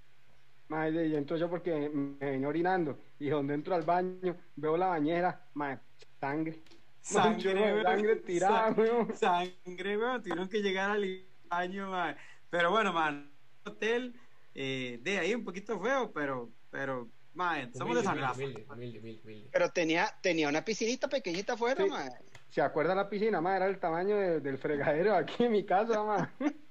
Mae, 0.68 0.90
y 1.08 1.14
entro 1.14 1.36
yo 1.36 1.48
porque 1.50 1.88
me 1.90 2.16
venía 2.30 2.48
orinando. 2.48 2.98
Y 3.18 3.28
donde 3.28 3.54
entro 3.54 3.74
al 3.74 3.82
baño, 3.82 4.36
veo 4.56 4.76
la 4.76 4.86
bañera, 4.86 5.46
mae, 5.54 5.78
sangre. 6.20 6.60
De 7.12 7.54
weón, 7.54 7.82
sangre 7.82 8.16
tirada, 8.16 8.70
weón. 8.72 9.14
Sangre, 9.14 9.98
weón, 9.98 10.22
tuvieron 10.22 10.48
que 10.48 10.62
llegar 10.62 10.90
al 10.90 11.26
baño, 11.48 11.90
mae. 11.90 12.16
Pero 12.48 12.70
bueno, 12.70 12.92
man, 12.94 13.30
hotel, 13.66 14.14
eh, 14.54 14.98
de 15.02 15.18
ahí 15.18 15.34
un 15.34 15.44
poquito 15.44 15.78
feo, 15.78 16.10
pero, 16.12 16.50
pero, 16.70 17.08
mae, 17.34 17.70
somos 17.74 17.96
de 17.96 18.02
San 18.02 18.18
Rafa. 18.18 18.34
humilde, 18.34 18.64
humilde, 18.70 18.98
humilde, 19.00 19.20
humilde. 19.22 19.48
Pero 19.52 19.68
tenía, 19.70 20.08
tenía 20.22 20.48
una 20.48 20.64
piscinita 20.64 21.06
pequeñita 21.08 21.52
afuera, 21.54 21.84
Sí. 21.84 21.90
mae. 21.90 22.10
¿Se 22.48 22.62
acuerda 22.62 22.94
la 22.94 23.10
piscina, 23.10 23.40
mae? 23.40 23.56
Era 23.56 23.66
el 23.66 23.78
tamaño 23.78 24.16
de- 24.16 24.40
del 24.40 24.56
fregadero 24.56 25.14
aquí 25.14 25.44
en 25.44 25.52
mi 25.52 25.64
casa, 25.66 26.02
mae. 26.04 26.28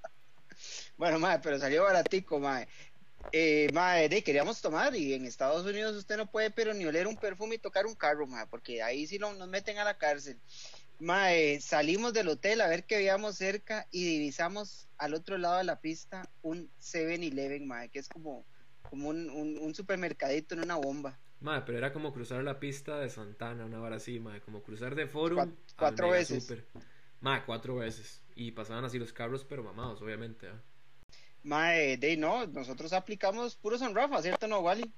Bueno, 0.97 1.19
mae, 1.19 1.39
pero 1.39 1.57
salió 1.59 1.83
baratico, 1.83 2.39
mae. 2.39 2.67
Eh, 3.31 3.69
mae, 3.73 4.09
de, 4.09 4.23
queríamos 4.23 4.61
tomar 4.61 4.95
y 4.95 5.13
en 5.13 5.25
Estados 5.25 5.65
Unidos 5.65 5.95
usted 5.95 6.17
no 6.17 6.29
puede 6.29 6.51
pero 6.51 6.73
ni 6.73 6.85
oler 6.85 7.07
un 7.07 7.17
perfume 7.17 7.55
y 7.55 7.59
tocar 7.59 7.85
un 7.85 7.95
carro, 7.95 8.27
mae, 8.27 8.45
porque 8.47 8.83
ahí 8.83 9.07
sí 9.07 9.17
lo, 9.17 9.33
nos 9.33 9.47
meten 9.47 9.77
a 9.77 9.83
la 9.83 9.97
cárcel. 9.97 10.39
Mae, 10.99 11.59
salimos 11.59 12.13
del 12.13 12.29
hotel 12.29 12.61
a 12.61 12.67
ver 12.67 12.85
qué 12.85 12.97
veíamos 12.97 13.35
cerca 13.35 13.87
y 13.91 14.05
divisamos 14.05 14.87
al 14.97 15.13
otro 15.13 15.37
lado 15.37 15.57
de 15.57 15.63
la 15.63 15.79
pista 15.79 16.29
un 16.41 16.69
7-Eleven, 16.79 17.65
mae, 17.65 17.89
que 17.89 17.99
es 17.99 18.07
como, 18.07 18.45
como 18.89 19.09
un, 19.09 19.29
un, 19.29 19.57
un 19.57 19.73
supermercadito 19.73 20.55
en 20.55 20.61
una 20.61 20.75
bomba. 20.75 21.17
Mae, 21.43 21.61
pero 21.65 21.77
era 21.77 21.91
como 21.91 22.13
cruzar 22.13 22.41
la 22.43 22.59
pista 22.59 22.99
de 22.99 23.09
Santana, 23.09 23.65
una 23.65 23.81
hora 23.81 23.97
así, 23.97 24.19
mae, 24.19 24.39
como 24.41 24.63
cruzar 24.63 24.95
de 24.95 25.07
Forum 25.07 25.55
cuatro 25.75 26.07
Mega 26.07 26.19
veces. 26.19 26.43
Super. 26.43 26.65
Mae, 27.19 27.43
cuatro 27.45 27.75
veces. 27.75 28.21
Y 28.35 28.51
pasaban 28.51 28.85
así 28.85 28.97
los 28.97 29.11
carros, 29.11 29.43
pero 29.43 29.63
mamados, 29.63 30.01
obviamente. 30.01 30.47
¿ah? 30.47 30.61
Mae, 31.43 31.97
de 31.97 32.15
no, 32.17 32.45
nosotros 32.47 32.93
aplicamos 32.93 33.55
puro 33.57 33.77
San 33.77 33.93
Rafa, 33.93 34.21
¿cierto 34.21 34.47
no, 34.47 34.59
Wally? 34.59 34.93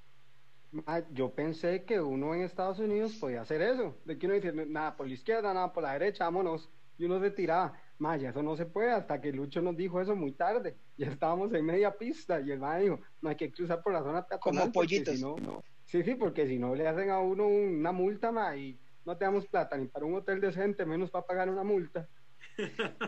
Yo 1.11 1.33
pensé 1.33 1.85
que 1.85 1.99
uno 2.01 2.35
en 2.35 2.41
Estados 2.41 2.79
Unidos 2.79 3.15
podía 3.15 3.41
hacer 3.41 3.61
eso. 3.61 3.97
De 4.05 4.17
que 4.17 4.25
uno 4.25 4.35
dice, 4.35 4.51
nada 4.51 4.95
por 4.95 5.07
la 5.07 5.13
izquierda, 5.13 5.53
nada 5.53 5.71
por 5.71 5.83
la 5.83 5.93
derecha, 5.93 6.25
vámonos. 6.25 6.69
Y 6.97 7.05
uno 7.05 7.19
se 7.19 7.31
tiraba. 7.31 7.79
Mae, 7.97 8.19
ya 8.19 8.29
eso 8.29 8.43
no 8.43 8.57
se 8.57 8.65
puede, 8.65 8.91
hasta 8.91 9.21
que 9.21 9.31
Lucho 9.31 9.61
nos 9.61 9.77
dijo 9.77 10.01
eso 10.01 10.15
muy 10.15 10.33
tarde. 10.33 10.77
Ya 10.97 11.07
estábamos 11.07 11.53
en 11.53 11.65
media 11.65 11.97
pista 11.97 12.41
y 12.41 12.51
el 12.51 12.59
mae 12.59 12.83
dijo, 12.83 12.99
no 13.21 13.29
hay 13.29 13.35
que 13.37 13.51
cruzar 13.51 13.81
por 13.81 13.93
la 13.93 14.03
zona. 14.03 14.25
Como 14.41 14.71
pollitos. 14.71 15.15
si 15.15 15.21
no- 15.21 15.35
no. 15.37 15.63
Sí, 15.85 16.03
sí, 16.03 16.15
porque 16.15 16.47
si 16.47 16.57
no 16.57 16.75
le 16.75 16.87
hacen 16.87 17.09
a 17.09 17.19
uno 17.19 17.47
una 17.47 17.91
multa, 17.91 18.31
mae, 18.31 18.59
y 18.59 18.79
no 19.05 19.17
tenemos 19.17 19.47
plata 19.47 19.77
ni 19.77 19.87
para 19.87 20.05
un 20.05 20.15
hotel 20.15 20.41
decente, 20.41 20.85
menos 20.85 21.09
para 21.09 21.25
pagar 21.25 21.49
una 21.49 21.63
multa. 21.63 22.09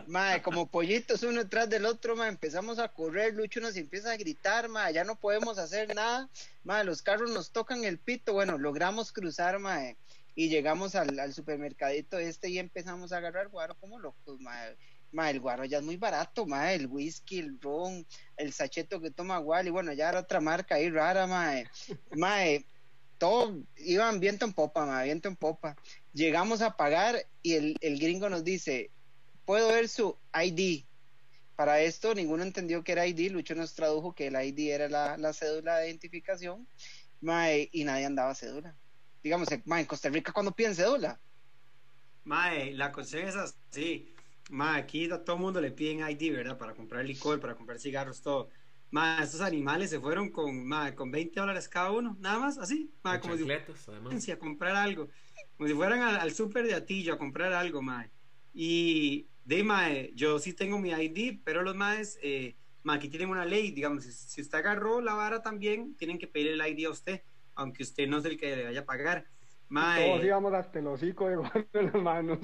Mae, 0.06 0.42
como 0.42 0.70
pollitos 0.70 1.22
uno 1.22 1.42
detrás 1.42 1.68
del 1.68 1.86
otro, 1.86 2.16
mae, 2.16 2.28
empezamos 2.28 2.78
a 2.78 2.88
correr, 2.88 3.34
Lucho 3.34 3.60
nos 3.60 3.76
empieza 3.76 4.12
a 4.12 4.16
gritar, 4.16 4.68
mae, 4.68 4.92
ya 4.92 5.04
no 5.04 5.16
podemos 5.16 5.58
hacer 5.58 5.94
nada, 5.94 6.28
mae, 6.64 6.84
los 6.84 7.02
carros 7.02 7.30
nos 7.30 7.50
tocan 7.50 7.84
el 7.84 7.98
pito, 7.98 8.32
bueno, 8.32 8.58
logramos 8.58 9.12
cruzar, 9.12 9.58
mae, 9.58 9.96
y 10.34 10.48
llegamos 10.48 10.94
al, 10.94 11.18
al 11.18 11.32
supermercadito 11.32 12.18
este 12.18 12.48
y 12.50 12.58
empezamos 12.58 13.12
a 13.12 13.18
agarrar 13.18 13.48
guaro 13.48 13.74
como 13.74 13.98
locos. 13.98 14.38
Mae, 14.40 15.30
el 15.30 15.40
guaro 15.40 15.64
ya 15.64 15.78
es 15.78 15.84
muy 15.84 15.96
barato, 15.96 16.46
mae, 16.46 16.74
el 16.74 16.86
whisky, 16.86 17.38
el 17.38 17.58
ron, 17.60 18.06
el 18.36 18.52
sacheto 18.52 19.00
que 19.00 19.10
toma 19.10 19.40
Wally, 19.40 19.70
bueno, 19.70 19.92
ya 19.94 20.10
era 20.10 20.20
otra 20.20 20.40
marca 20.40 20.76
ahí 20.76 20.90
rara, 20.90 21.26
mae. 21.26 21.68
Mae, 22.14 22.64
todo 23.16 23.64
iban 23.78 24.20
viento 24.20 24.44
en 24.44 24.52
popa, 24.52 24.86
mae, 24.86 25.06
viento 25.06 25.28
en 25.28 25.36
popa. 25.36 25.74
Llegamos 26.12 26.60
a 26.60 26.76
pagar 26.76 27.26
y 27.42 27.54
el 27.54 27.98
gringo 27.98 28.28
nos 28.28 28.44
dice, 28.44 28.90
puedo 29.48 29.68
ver 29.68 29.88
su 29.88 30.14
ID. 30.34 30.84
Para 31.56 31.80
esto 31.80 32.14
ninguno 32.14 32.42
entendió 32.42 32.84
que 32.84 32.92
era 32.92 33.06
ID, 33.06 33.30
Lucho 33.30 33.54
nos 33.54 33.72
tradujo 33.72 34.14
que 34.14 34.26
el 34.26 34.34
ID 34.34 34.68
era 34.68 34.90
la, 34.90 35.16
la 35.16 35.32
cédula 35.32 35.78
de 35.78 35.86
identificación, 35.86 36.68
mae, 37.22 37.70
y 37.72 37.82
nadie 37.84 38.04
andaba 38.04 38.34
cédula. 38.34 38.76
Digamos, 39.22 39.48
mae, 39.64 39.80
en 39.80 39.86
Costa 39.86 40.10
Rica 40.10 40.34
cuando 40.34 40.52
piden 40.52 40.74
cédula. 40.74 41.18
Mae, 42.24 42.74
la 42.74 42.92
cosa 42.92 43.20
es 43.20 43.36
así. 43.36 44.14
Mae, 44.50 44.82
aquí 44.82 45.10
a 45.10 45.24
todo 45.24 45.36
el 45.36 45.42
mundo 45.42 45.62
le 45.62 45.70
piden 45.70 46.06
ID, 46.06 46.30
¿verdad? 46.30 46.58
Para 46.58 46.74
comprar 46.74 47.06
licor, 47.06 47.40
para 47.40 47.54
comprar 47.54 47.78
cigarros, 47.78 48.20
todo. 48.20 48.50
Mae, 48.90 49.24
estos 49.24 49.40
animales 49.40 49.88
se 49.88 49.98
fueron 49.98 50.30
con, 50.30 50.66
mae, 50.66 50.94
con 50.94 51.10
20 51.10 51.40
dólares 51.40 51.70
cada 51.70 51.90
uno, 51.90 52.18
nada 52.20 52.38
más, 52.38 52.58
así. 52.58 52.92
Mae, 53.02 53.18
como 53.18 53.34
si 53.34 53.50
además. 53.50 54.28
a 54.28 54.38
comprar 54.38 54.76
algo. 54.76 55.08
Como 55.56 55.68
si 55.68 55.74
fueran 55.74 56.02
al, 56.02 56.16
al 56.16 56.34
súper 56.34 56.66
de 56.66 56.74
Atillo 56.74 57.14
a 57.14 57.18
comprar 57.18 57.54
algo, 57.54 57.80
mae. 57.80 58.10
Y 58.52 59.26
de 59.48 59.64
mae, 59.64 60.12
yo 60.14 60.38
sí 60.38 60.52
tengo 60.52 60.78
mi 60.78 60.90
ID, 60.90 61.40
pero 61.42 61.62
los 61.62 61.74
maes, 61.74 62.18
eh, 62.22 62.54
mae, 62.82 62.98
aquí 62.98 63.08
tienen 63.08 63.30
una 63.30 63.46
ley, 63.46 63.70
digamos, 63.70 64.04
si, 64.04 64.12
si 64.12 64.42
usted 64.42 64.58
agarró 64.58 65.00
la 65.00 65.14
vara 65.14 65.40
también, 65.40 65.94
tienen 65.96 66.18
que 66.18 66.26
pedir 66.26 66.48
el 66.48 66.60
ID 66.60 66.84
a 66.84 66.90
usted, 66.90 67.22
aunque 67.54 67.82
usted 67.82 68.06
no 68.06 68.18
es 68.18 68.26
el 68.26 68.36
que 68.36 68.54
le 68.54 68.64
vaya 68.64 68.80
a 68.80 68.84
pagar. 68.84 69.24
Mae, 69.70 70.06
Todos 70.06 70.24
íbamos 70.26 70.52
hasta 70.52 70.78
el 70.80 70.86
hocico 70.86 71.30
de 71.30 71.36
guaro 71.36 71.66
en 71.72 71.86
las 71.86 71.94
manos. 71.94 72.38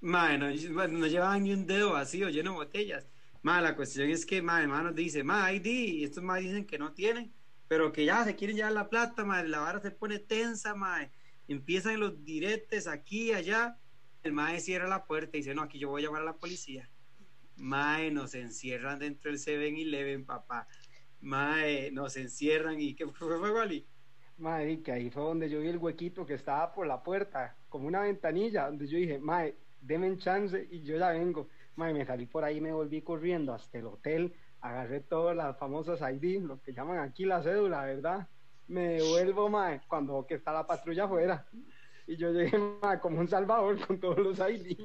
mae, 0.00 0.38
no, 0.38 0.46
no 0.86 1.06
llevaban 1.08 1.42
ni 1.42 1.52
un 1.52 1.66
dedo 1.66 1.94
vacío, 1.94 2.28
lleno 2.28 2.52
de 2.52 2.56
botellas. 2.58 3.08
Mae, 3.42 3.60
la 3.60 3.74
cuestión 3.74 4.08
es 4.08 4.24
que, 4.24 4.40
mae, 4.40 4.62
hermano 4.62 4.92
dice, 4.92 5.24
mae, 5.24 5.56
ID, 5.56 5.66
y 5.66 6.04
estos 6.04 6.22
mae 6.22 6.40
dicen 6.40 6.66
que 6.66 6.78
no 6.78 6.92
tienen, 6.92 7.34
pero 7.66 7.90
que 7.90 8.04
ya 8.04 8.24
se 8.24 8.36
quieren 8.36 8.54
llevar 8.54 8.72
la 8.72 8.88
plata, 8.88 9.24
mae, 9.24 9.48
la 9.48 9.58
vara 9.58 9.80
se 9.80 9.90
pone 9.90 10.20
tensa, 10.20 10.76
mae, 10.76 11.10
empiezan 11.48 11.98
los 11.98 12.24
diretes 12.24 12.86
aquí 12.86 13.30
y 13.30 13.32
allá, 13.32 13.76
el 14.24 14.32
mae 14.32 14.58
cierra 14.60 14.88
la 14.88 15.04
puerta 15.04 15.36
y 15.36 15.40
dice, 15.40 15.54
no, 15.54 15.62
aquí 15.62 15.78
yo 15.78 15.90
voy 15.90 16.02
a 16.02 16.06
llamar 16.06 16.22
a 16.22 16.26
la 16.26 16.36
policía. 16.36 16.88
Mae, 17.56 18.10
nos 18.10 18.34
encierran 18.34 18.98
dentro 18.98 19.30
del 19.30 19.38
7-Eleven, 19.38 20.24
papá. 20.24 20.66
Mae, 21.20 21.90
nos 21.92 22.16
encierran 22.16 22.80
y 22.80 22.94
¿qué 22.94 23.06
fue, 23.06 23.38
Wally? 23.38 23.86
Mae, 24.38 24.82
que 24.82 24.92
ahí 24.92 25.10
fue 25.10 25.22
donde 25.22 25.48
yo 25.48 25.60
vi 25.60 25.68
el 25.68 25.78
huequito 25.78 26.26
que 26.26 26.34
estaba 26.34 26.72
por 26.72 26.86
la 26.86 27.02
puerta, 27.02 27.56
como 27.68 27.86
una 27.86 28.00
ventanilla, 28.00 28.66
donde 28.66 28.88
yo 28.88 28.98
dije, 28.98 29.18
mae, 29.18 29.56
deme 29.80 30.16
chance 30.16 30.66
y 30.70 30.82
yo 30.82 30.96
ya 30.96 31.10
vengo. 31.10 31.48
Mae, 31.76 31.92
me 31.92 32.04
salí 32.04 32.26
por 32.26 32.44
ahí, 32.44 32.60
me 32.60 32.72
volví 32.72 33.02
corriendo 33.02 33.52
hasta 33.52 33.78
el 33.78 33.86
hotel, 33.86 34.34
agarré 34.60 35.00
todas 35.00 35.36
las 35.36 35.56
famosas 35.58 36.00
ID, 36.00 36.40
lo 36.40 36.60
que 36.62 36.72
llaman 36.72 36.98
aquí 36.98 37.24
la 37.24 37.42
cédula, 37.42 37.84
¿verdad? 37.84 38.26
Me 38.68 38.94
devuelvo, 38.94 39.50
mae, 39.50 39.82
cuando 39.86 40.26
que 40.26 40.34
está 40.34 40.52
la 40.52 40.66
patrulla 40.66 41.04
afuera. 41.04 41.46
Y 42.06 42.16
yo 42.16 42.32
llegué, 42.32 42.58
mae, 42.58 43.00
como 43.00 43.20
un 43.20 43.28
salvador 43.28 43.84
con 43.86 43.98
todos 43.98 44.18
los 44.18 44.38
ID. 44.38 44.78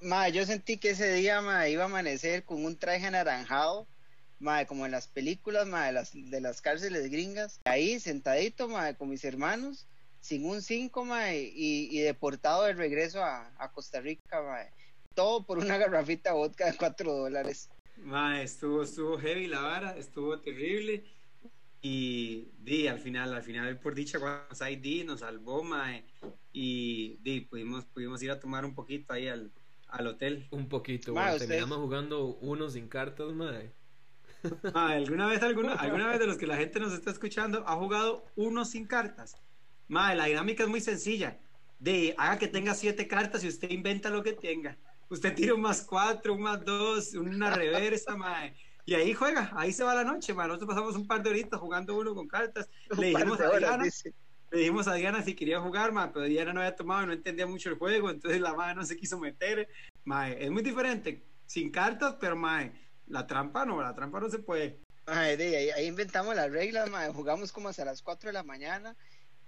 Mae, 0.00 0.32
yo 0.32 0.44
sentí 0.46 0.78
que 0.78 0.90
ese 0.90 1.12
día, 1.12 1.40
mae, 1.40 1.70
iba 1.70 1.82
a 1.82 1.86
amanecer 1.86 2.44
con 2.44 2.64
un 2.64 2.76
traje 2.76 3.06
anaranjado, 3.06 3.86
mae, 4.38 4.66
como 4.66 4.86
en 4.86 4.92
las 4.92 5.06
películas, 5.06 5.66
mae, 5.66 5.88
de 5.88 5.92
las, 5.92 6.12
de 6.14 6.40
las 6.40 6.62
cárceles 6.62 7.10
gringas. 7.10 7.60
Ahí, 7.64 8.00
sentadito, 8.00 8.68
mae, 8.68 8.96
con 8.96 9.10
mis 9.10 9.24
hermanos, 9.24 9.86
sin 10.20 10.44
un 10.46 10.62
5, 10.62 11.04
mae, 11.04 11.52
y, 11.54 11.88
y 11.90 12.00
deportado 12.00 12.64
de 12.64 12.72
regreso 12.72 13.22
a, 13.22 13.52
a 13.58 13.72
Costa 13.72 14.00
Rica, 14.00 14.42
mae. 14.42 14.70
Todo 15.14 15.44
por 15.44 15.58
una 15.58 15.76
garrafita 15.76 16.30
de 16.30 16.36
vodka 16.36 16.66
de 16.66 16.76
4 16.76 17.12
dólares. 17.12 17.68
Mae, 17.98 18.42
estuvo, 18.42 18.82
estuvo 18.82 19.18
heavy 19.18 19.46
la 19.46 19.60
vara, 19.60 19.96
estuvo 19.96 20.40
terrible. 20.40 21.04
Y 21.82 22.48
di, 22.58 22.86
al 22.88 22.98
final, 22.98 23.34
al 23.34 23.42
final, 23.42 23.78
por 23.78 23.94
dicha, 23.94 24.18
cuando 24.18 24.68
ID 24.68 25.04
nos 25.04 25.20
salvó, 25.20 25.62
mae. 25.62 26.04
Y 26.52 27.16
di, 27.22 27.40
pudimos, 27.42 27.84
pudimos 27.86 28.22
ir 28.22 28.30
a 28.30 28.40
tomar 28.40 28.64
un 28.64 28.74
poquito 28.74 29.12
ahí 29.12 29.28
al, 29.28 29.50
al 29.88 30.06
hotel. 30.06 30.46
Un 30.50 30.68
poquito, 30.68 31.14
Ma, 31.14 31.20
weón. 31.22 31.32
ustedes- 31.34 31.48
Terminamos 31.48 31.78
jugando 31.78 32.24
uno 32.40 32.68
sin 32.70 32.88
cartas, 32.88 33.32
madre. 33.32 33.72
Ma, 34.74 34.90
¿alguna, 34.90 35.26
vez, 35.28 35.42
alguna, 35.42 35.74
¿Alguna 35.74 36.08
vez 36.08 36.18
de 36.18 36.26
los 36.26 36.36
que 36.36 36.46
la 36.46 36.56
gente 36.56 36.80
nos 36.80 36.92
está 36.92 37.10
escuchando 37.10 37.64
ha 37.66 37.76
jugado 37.76 38.24
uno 38.36 38.64
sin 38.64 38.86
cartas? 38.86 39.36
Ma, 39.88 40.14
la 40.14 40.26
dinámica 40.26 40.62
es 40.64 40.68
muy 40.68 40.80
sencilla. 40.80 41.38
De, 41.78 42.14
haga 42.16 42.38
que 42.38 42.48
tenga 42.48 42.74
siete 42.74 43.08
cartas 43.08 43.42
y 43.44 43.48
usted 43.48 43.70
inventa 43.70 44.08
lo 44.10 44.22
que 44.22 44.32
tenga. 44.32 44.78
Usted 45.08 45.34
tira 45.34 45.54
un 45.54 45.60
más 45.60 45.82
cuatro, 45.82 46.34
un 46.34 46.42
más 46.42 46.64
dos, 46.64 47.14
una 47.14 47.54
reversa, 47.54 48.16
mae. 48.16 48.54
Y 48.84 48.94
ahí 48.94 49.12
juega, 49.14 49.50
ahí 49.54 49.72
se 49.72 49.84
va 49.84 49.94
la 49.94 50.04
noche, 50.04 50.32
mae. 50.32 50.46
Nosotros 50.48 50.68
pasamos 50.70 50.96
un 50.96 51.06
par 51.06 51.22
de 51.22 51.30
horitas 51.30 51.60
jugando 51.60 51.96
uno 51.96 52.14
con 52.14 52.26
cartas. 52.28 52.68
Le 52.98 53.08
Un 53.08 53.12
par 53.12 53.22
dijimos 53.22 53.40
a 53.40 53.58
Diana, 53.58 53.84
dice. 53.84 54.14
Le 54.52 54.58
dijimos 54.58 54.86
a 54.86 54.94
Diana 54.94 55.22
si 55.22 55.34
quería 55.34 55.60
jugar, 55.60 55.92
mae, 55.92 56.10
pero 56.12 56.26
Diana 56.26 56.52
no 56.52 56.60
había 56.60 56.76
tomado 56.76 57.02
y 57.02 57.06
no 57.06 57.12
entendía 57.14 57.46
mucho 57.46 57.70
el 57.70 57.78
juego, 57.78 58.10
entonces 58.10 58.40
la 58.40 58.52
madre 58.52 58.74
no 58.74 58.84
se 58.84 58.96
quiso 58.96 59.18
meter. 59.18 59.66
Mae, 60.04 60.44
es 60.44 60.50
muy 60.50 60.62
diferente, 60.62 61.24
sin 61.46 61.70
cartas, 61.70 62.16
pero 62.20 62.36
mae, 62.36 62.72
la 63.06 63.26
trampa 63.26 63.64
no, 63.64 63.80
la 63.82 63.94
trampa 63.94 64.20
no 64.20 64.28
se 64.28 64.40
puede. 64.40 64.78
Mae, 65.06 65.38
de 65.38 65.56
ahí, 65.56 65.70
ahí 65.70 65.86
inventamos 65.86 66.36
las 66.36 66.50
reglas, 66.50 66.90
mae, 66.90 67.10
jugamos 67.12 67.50
como 67.50 67.70
hasta 67.70 67.84
las 67.86 68.02
4 68.02 68.28
de 68.28 68.34
la 68.34 68.42
mañana 68.42 68.94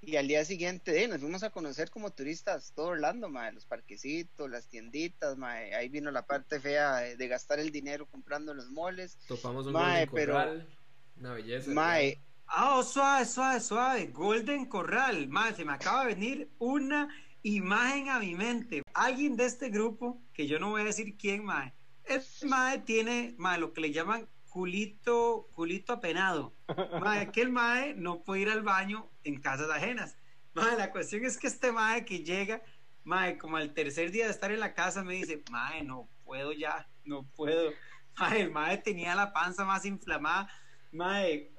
y 0.01 0.17
al 0.17 0.27
día 0.27 0.45
siguiente 0.45 0.93
de, 0.93 1.09
nos 1.09 1.21
fuimos 1.21 1.43
a 1.43 1.51
conocer 1.51 1.90
como 1.90 2.11
turistas 2.11 2.73
todo 2.75 2.87
Orlando, 2.87 3.29
mae, 3.29 3.53
los 3.53 3.67
parquecitos, 3.67 4.49
las 4.49 4.69
tienditas, 4.69 5.37
mae, 5.37 5.75
ahí 5.75 5.90
vino 5.90 6.11
la 6.11 6.25
parte 6.25 6.61
fea 6.61 6.97
de, 6.97 7.17
de 7.17 7.29
gastar 7.29 7.59
el 7.59 7.71
dinero 7.71 8.07
comprando 8.07 8.55
los 8.55 8.71
moles. 8.71 9.19
Topamos 9.29 9.67
un 9.67 9.75
Mae, 9.75 10.07
Golden 10.07 10.27
pero-. 10.27 10.85
Una 11.17 11.35
belleza. 11.35 11.71
Mae, 11.71 12.19
Ah, 12.46 12.76
oh, 12.76 12.83
suave, 12.83 13.24
suave, 13.24 13.61
suave. 13.61 14.07
Golden 14.09 14.66
Corral. 14.66 15.28
Mae, 15.28 15.54
se 15.54 15.64
me 15.64 15.72
acaba 15.72 16.07
de 16.07 16.14
venir 16.14 16.50
una 16.59 17.09
imagen 17.42 18.09
a 18.09 18.18
mi 18.18 18.35
mente. 18.35 18.83
Alguien 18.94 19.37
de 19.37 19.46
este 19.46 19.70
grupo, 19.70 20.20
que 20.33 20.46
yo 20.46 20.59
no 20.59 20.70
voy 20.70 20.83
a 20.83 20.85
decir 20.85 21.16
quién, 21.16 21.44
mae. 21.44 21.72
Este 22.04 22.46
mae 22.46 22.78
tiene, 22.80 23.35
mae, 23.38 23.59
lo 23.59 23.72
que 23.72 23.80
le 23.80 23.92
llaman 23.92 24.28
culito, 24.54 25.48
culito 25.52 25.92
apenado. 25.92 26.54
Mae, 27.00 27.20
aquel 27.20 27.50
mae 27.50 27.94
no 27.94 28.22
puede 28.22 28.42
ir 28.42 28.50
al 28.50 28.62
baño 28.62 29.11
en 29.24 29.40
casas 29.40 29.68
ajenas. 29.70 30.16
Mae, 30.54 30.76
la 30.76 30.92
cuestión 30.92 31.24
es 31.24 31.38
que 31.38 31.48
este 31.48 31.72
mae 31.72 32.04
que 32.04 32.20
llega, 32.20 32.62
mae, 33.02 33.37
como 33.37 33.57
al 33.57 33.74
tercer 33.74 34.12
día 34.12 34.26
de 34.26 34.30
estar 34.30 34.52
en 34.52 34.61
la 34.61 34.74
casa, 34.74 35.02
me 35.02 35.14
dice, 35.14 35.42
mae, 35.50 35.83
no 35.83 36.09
puedo 36.24 36.52
ya, 36.52 36.88
no 37.04 37.24
puedo. 37.35 37.72
Mae, 38.16 38.42
el 38.42 38.52
mae 38.52 38.78
tenía 38.78 39.16
la 39.16 39.33
panza 39.33 39.64
más 39.64 39.85
inflamada. 39.85 40.48
Mae, 40.92 41.50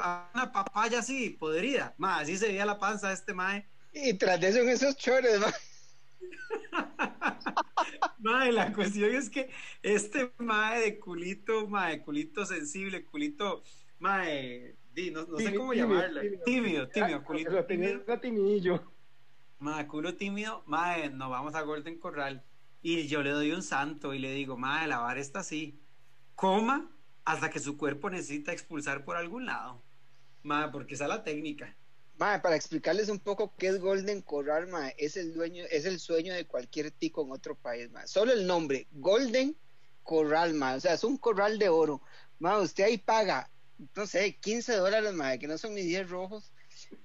a 0.00 0.30
una 0.34 0.52
papaya 0.52 0.98
así, 1.00 1.30
podrida. 1.30 1.94
Mae, 1.98 2.22
así 2.22 2.36
se 2.36 2.48
veía 2.48 2.66
la 2.66 2.78
panza 2.78 3.08
de 3.08 3.14
este 3.14 3.32
mae. 3.34 3.66
y 3.92 4.14
tras 4.14 4.40
de 4.40 4.48
eso 4.48 4.58
en 4.60 4.68
esos 4.68 4.96
chores, 4.96 5.40
mae. 5.40 5.52
Mae, 8.18 8.52
la 8.52 8.72
cuestión 8.72 9.14
es 9.14 9.30
que 9.30 9.48
este 9.82 10.32
mae 10.38 10.80
de 10.80 10.98
culito, 10.98 11.68
mae, 11.68 12.02
culito 12.02 12.44
sensible, 12.44 13.04
culito, 13.04 13.62
mae, 14.00 14.74
di, 14.92 15.10
no, 15.10 15.24
no 15.24 15.38
sé 15.38 15.54
cómo 15.54 15.72
llamarlo. 15.72 16.20
tímido. 16.20 16.42
Tímido, 16.44 16.88
tímido, 16.88 17.16
Ah, 17.18 17.24
culito 17.24 17.50
Lo 17.52 17.64
tenía 17.64 18.20
timidillo. 18.20 18.92
Mae, 19.60 19.86
culo 19.86 20.14
tímido, 20.14 20.62
mae, 20.66 21.10
nos 21.10 21.30
vamos 21.30 21.54
a 21.54 21.62
Golden 21.62 21.98
Corral. 21.98 22.42
Y 22.82 23.06
yo 23.06 23.22
le 23.22 23.30
doy 23.30 23.52
un 23.52 23.62
santo 23.62 24.14
y 24.14 24.18
le 24.18 24.32
digo, 24.32 24.56
mae, 24.56 24.86
la 24.88 24.98
vara 24.98 25.20
está 25.20 25.40
así. 25.40 25.80
Coma 26.34 26.90
hasta 27.28 27.50
que 27.50 27.60
su 27.60 27.76
cuerpo 27.76 28.08
necesita 28.08 28.52
expulsar 28.52 29.04
por 29.04 29.18
algún 29.18 29.44
lado. 29.44 29.82
Mae, 30.44 30.70
porque 30.70 30.94
esa 30.94 31.04
es 31.04 31.10
la 31.10 31.22
técnica. 31.24 31.76
Mae, 32.16 32.40
para 32.40 32.56
explicarles 32.56 33.10
un 33.10 33.18
poco 33.18 33.54
qué 33.58 33.68
es 33.68 33.78
Golden 33.78 34.22
Corral, 34.22 34.66
es 34.96 35.18
el 35.18 35.34
dueño, 35.34 35.64
es 35.70 35.84
el 35.84 36.00
sueño 36.00 36.32
de 36.32 36.46
cualquier 36.46 36.90
tico 36.90 37.22
en 37.22 37.32
otro 37.32 37.54
país, 37.54 37.90
mae. 37.90 38.08
Solo 38.08 38.32
el 38.32 38.46
nombre, 38.46 38.86
Golden 38.92 39.54
Corral, 40.04 40.60
o 40.62 40.80
sea, 40.80 40.94
es 40.94 41.04
un 41.04 41.18
corral 41.18 41.58
de 41.58 41.68
oro. 41.68 42.00
Mae, 42.38 42.62
usted 42.62 42.84
ahí 42.84 42.96
paga, 42.96 43.50
no 43.94 44.06
sé, 44.06 44.38
15 44.40 44.76
dólares, 44.76 45.12
mae, 45.12 45.38
que 45.38 45.46
no 45.46 45.58
son 45.58 45.74
ni 45.74 45.82
10 45.82 46.08
rojos. 46.08 46.50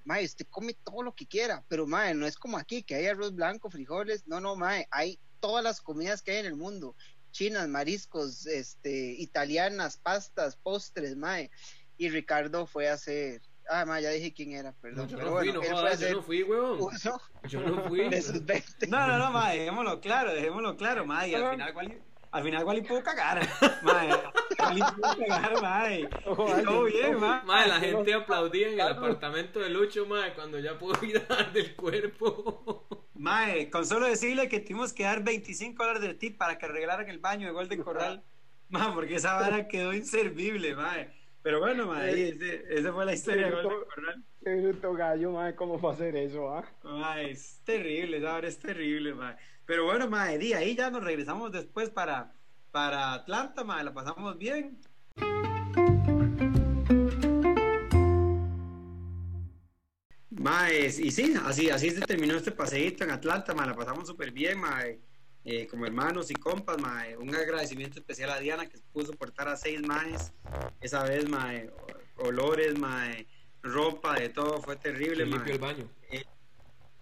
Mae, 0.06 0.24
usted 0.24 0.48
come 0.50 0.74
todo 0.86 1.04
lo 1.04 1.14
que 1.14 1.28
quiera, 1.28 1.66
pero 1.68 1.86
mae, 1.86 2.14
no 2.14 2.26
es 2.26 2.38
como 2.38 2.58
aquí, 2.58 2.82
que 2.82 2.96
hay 2.96 3.08
arroz 3.08 3.36
blanco, 3.36 3.70
frijoles, 3.70 4.26
no, 4.26 4.40
no, 4.40 4.56
mae, 4.56 4.88
hay 4.90 5.20
todas 5.42 5.66
las 5.66 5.82
comidas 5.82 6.22
que 6.22 6.32
hay 6.32 6.38
en 6.38 6.46
el 6.46 6.56
mundo. 6.56 6.96
Chinas, 7.34 7.67
mariscos, 7.67 8.46
este, 8.48 9.15
italianas, 9.17 9.98
pastas, 9.98 10.56
postres, 10.56 11.17
mae. 11.17 11.50
Y 11.98 12.10
Ricardo 12.10 12.65
fue 12.67 12.88
a 12.89 12.93
hacer, 12.93 13.41
ah, 13.69 13.86
mae, 13.86 14.02
ya 14.04 14.12
dije 14.12 14.34
quién 14.34 14.52
era, 14.52 14.69
No, 14.72 14.78
perdón. 14.82 15.08
yo 15.10 15.17
pero 15.17 15.30
no 15.32 15.38
fui, 15.39 15.50
bueno, 15.52 15.62
no 15.69 15.76
jodas, 15.78 16.00
yo 16.00 16.12
no 16.13 16.22
fui, 16.24 16.43
weón. 16.43 16.78
uso 16.80 17.22
Yo 17.50 17.60
no 17.62 17.84
fui. 17.89 18.08
de 18.08 18.22
sus 18.22 18.46
20. 18.46 18.88
No, 18.88 19.08
no, 19.08 19.17
no, 19.17 19.32
mae, 19.32 19.58
dejémoslo 19.60 20.00
claro, 20.00 20.34
dejémoslo 20.34 20.78
claro, 20.78 21.06
mae. 21.06 21.30
Y 21.30 21.36
al 21.36 21.52
final, 21.52 21.76
Wally, 21.76 21.98
al 22.32 22.43
final, 22.43 22.63
Wally 22.65 22.82
pudo 22.82 23.04
cagar, 23.04 23.48
mae. 23.84 24.10
Wally 24.60 24.82
pudo 24.96 25.17
cagar, 25.28 25.91
Y 26.00 26.63
todo 26.63 26.84
bien, 26.86 27.19
la 27.19 27.80
gente 27.80 28.13
aplaudía 28.13 28.67
en 28.69 28.74
el 28.80 28.88
apartamento 28.88 29.60
de 29.60 29.69
Lucho, 29.69 30.06
madre, 30.06 30.34
cuando 30.36 30.60
ya 30.60 30.78
pudo 30.78 31.04
ir 31.04 31.17
a 31.17 31.22
dar 31.36 31.52
del 31.52 31.76
cuerpo. 31.76 33.03
Mae, 33.24 33.70
con 33.70 33.86
solo 33.86 34.06
decirle 34.08 34.50
que 34.50 34.60
tuvimos 34.60 34.92
que 34.92 35.04
dar 35.04 35.24
25 35.24 35.82
dólares 35.82 36.02
de 36.02 36.14
tip 36.14 36.38
para 36.38 36.58
que 36.58 36.66
arreglaran 36.66 37.08
el 37.10 37.20
baño 37.20 37.48
de 37.48 37.54
Golden 37.54 37.82
Corral. 37.82 38.22
Mae, 38.70 38.92
porque 38.94 39.16
esa 39.16 39.36
vara 39.36 39.66
quedó 39.70 39.94
inservible, 39.94 40.76
mae. 40.76 41.10
Pero 41.42 41.60
bueno, 41.62 41.88
mae, 41.88 42.10
ahí, 42.10 42.22
ese- 42.36 42.66
esa 42.70 42.92
fue 42.92 43.06
la 43.06 43.14
historia 43.14 43.46
de 43.46 43.52
Golden 43.52 43.80
Corral. 43.96 44.24
Qué 44.44 44.56
bruto 44.56 44.94
gallo, 44.94 45.32
mae, 45.32 45.56
¿cómo 45.56 45.80
fue 45.80 45.92
a 45.92 45.94
hacer 45.94 46.18
eso, 46.18 46.54
ah? 46.54 46.66
Mae, 46.84 47.32
es 47.32 47.62
terrible, 47.64 48.18
esa 48.18 48.34
vara 48.34 48.48
es 48.50 48.60
terrible, 48.60 49.14
mae. 49.14 49.38
Pero 49.66 49.86
bueno, 49.86 50.10
mae, 50.10 50.38
di, 50.38 50.52
ahí 50.52 50.76
ya 50.76 50.90
nos 50.90 51.02
regresamos 51.02 51.50
después 51.54 51.90
para, 51.92 52.34
para 52.72 53.14
Atlanta, 53.14 53.64
mae, 53.64 53.86
la 53.86 53.94
pasamos 53.94 54.38
bien. 54.38 54.78
Mae, 60.38 60.88
y 60.88 61.12
sí, 61.12 61.34
así, 61.46 61.69
así 61.69 61.91
se 61.91 62.02
terminó 62.02 62.36
este 62.36 62.52
paseíto 62.52 63.04
en 63.04 63.12
Atlanta, 63.12 63.54
mae, 63.54 63.67
la 63.67 63.76
pasamos 63.76 64.08
súper 64.08 64.32
bien, 64.32 64.60
mae. 64.60 65.00
Eh, 65.46 65.67
como 65.67 65.86
hermanos 65.86 66.32
y 66.32 66.36
compas, 66.36 66.80
mae. 66.80 67.17
Un 67.17 67.36
agradecimiento 67.36 68.00
especial 68.00 68.30
a 68.32 68.39
Diana 68.39 68.67
que 68.67 68.78
pudo 68.91 69.08
soportar 69.08 69.50
a 69.50 69.58
seis 69.58 69.82
maes 69.86 70.32
esa 70.82 71.04
vez, 71.04 71.28
mae. 71.30 71.69
Olores, 72.15 72.78
mae, 72.78 73.28
ropa, 73.62 74.15
de 74.15 74.30
todo, 74.30 74.62
fue 74.62 74.76
terrible, 74.78 75.26
limpio 75.26 75.54
el 75.54 75.60
baño. 75.60 75.89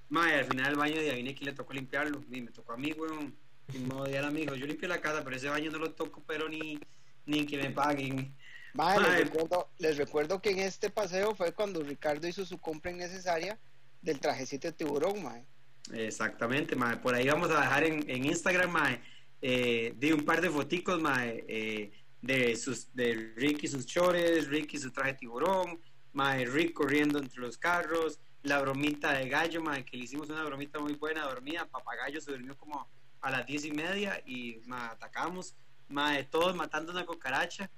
Mae, 0.10 0.40
al 0.40 0.46
final 0.46 0.72
el 0.72 0.76
baño 0.76 0.96
de 0.96 1.12
Avine 1.12 1.34
que 1.34 1.46
le 1.46 1.54
tocó 1.54 1.74
limpiarlo. 1.74 2.24
Y 2.30 2.42
me 2.42 2.52
tocó 2.52 2.74
a 2.74 2.78
mí, 2.78 2.92
weón. 2.94 3.34
Y 3.74 3.80
me 3.80 3.94
odiar 3.94 4.26
a 4.26 4.32
mi 4.32 4.42
hijo. 4.42 4.56
Yo 4.56 4.66
limpio 4.66 4.90
la 4.90 5.00
casa, 5.00 5.24
pero 5.24 5.36
ese 5.36 5.48
baño 5.48 5.72
no 5.72 5.78
lo 5.78 5.92
toco, 5.92 6.22
pero 6.28 6.50
ni, 6.50 6.80
ni 7.26 7.46
que 7.46 7.58
me 7.58 7.70
paguen. 7.70 8.36
Les, 8.74 9.20
recuerdo, 9.26 9.70
les 9.80 9.98
recuerdo 9.98 10.42
que 10.42 10.52
en 10.52 10.60
este 10.60 10.90
paseo 10.90 11.36
fue 11.36 11.54
cuando 11.54 11.84
Ricardo 11.84 12.28
hizo 12.28 12.46
su 12.46 12.58
compra 12.58 12.92
innecesaria 12.92 13.60
del 14.02 14.20
trajecito 14.20 14.68
de 14.68 14.74
tiburón, 14.74 15.24
mae. 15.24 15.46
Exactamente, 15.94 16.76
mae. 16.76 16.98
Por 16.98 17.14
ahí 17.14 17.28
vamos 17.28 17.52
a 17.52 17.62
dejar 17.62 17.84
en, 17.84 18.10
en 18.10 18.26
Instagram, 18.26 18.72
mae, 18.72 19.02
eh, 19.42 19.94
de 19.98 20.14
un 20.14 20.24
par 20.24 20.42
de 20.42 20.50
foticos, 20.50 21.02
mae, 21.02 21.44
eh, 21.48 21.92
de 22.22 22.56
sus 22.56 22.94
de 22.94 23.34
Ricky 23.36 23.68
sus 23.68 23.86
chores, 23.86 24.48
Ricky 24.48 24.78
su 24.78 24.92
traje 24.92 25.14
de 25.14 25.20
tiburón, 25.20 25.82
mae, 26.14 26.46
Rick 26.46 26.74
corriendo 26.74 27.20
entre 27.20 27.42
los 27.42 27.58
carros, 27.58 28.20
la 28.44 28.62
bromita 28.62 29.14
de 29.14 29.28
gallo, 29.28 29.62
mae, 29.62 29.84
que 29.84 29.98
le 29.98 30.04
hicimos 30.06 30.30
una 30.30 30.44
bromita 30.44 30.80
muy 30.80 30.94
buena, 30.94 31.24
dormida, 31.24 31.66
papagayo 31.66 32.22
se 32.22 32.32
durmió 32.32 32.56
como 32.58 32.88
a 33.22 33.32
las 33.32 33.46
diez 33.46 33.66
y 33.66 33.72
media 33.72 34.22
y 34.26 34.62
mae, 34.66 34.92
atacamos, 34.92 35.56
mae, 35.90 36.24
todos 36.24 36.56
matando 36.56 36.92
una 36.92 37.06
cucaracha, 37.06 37.70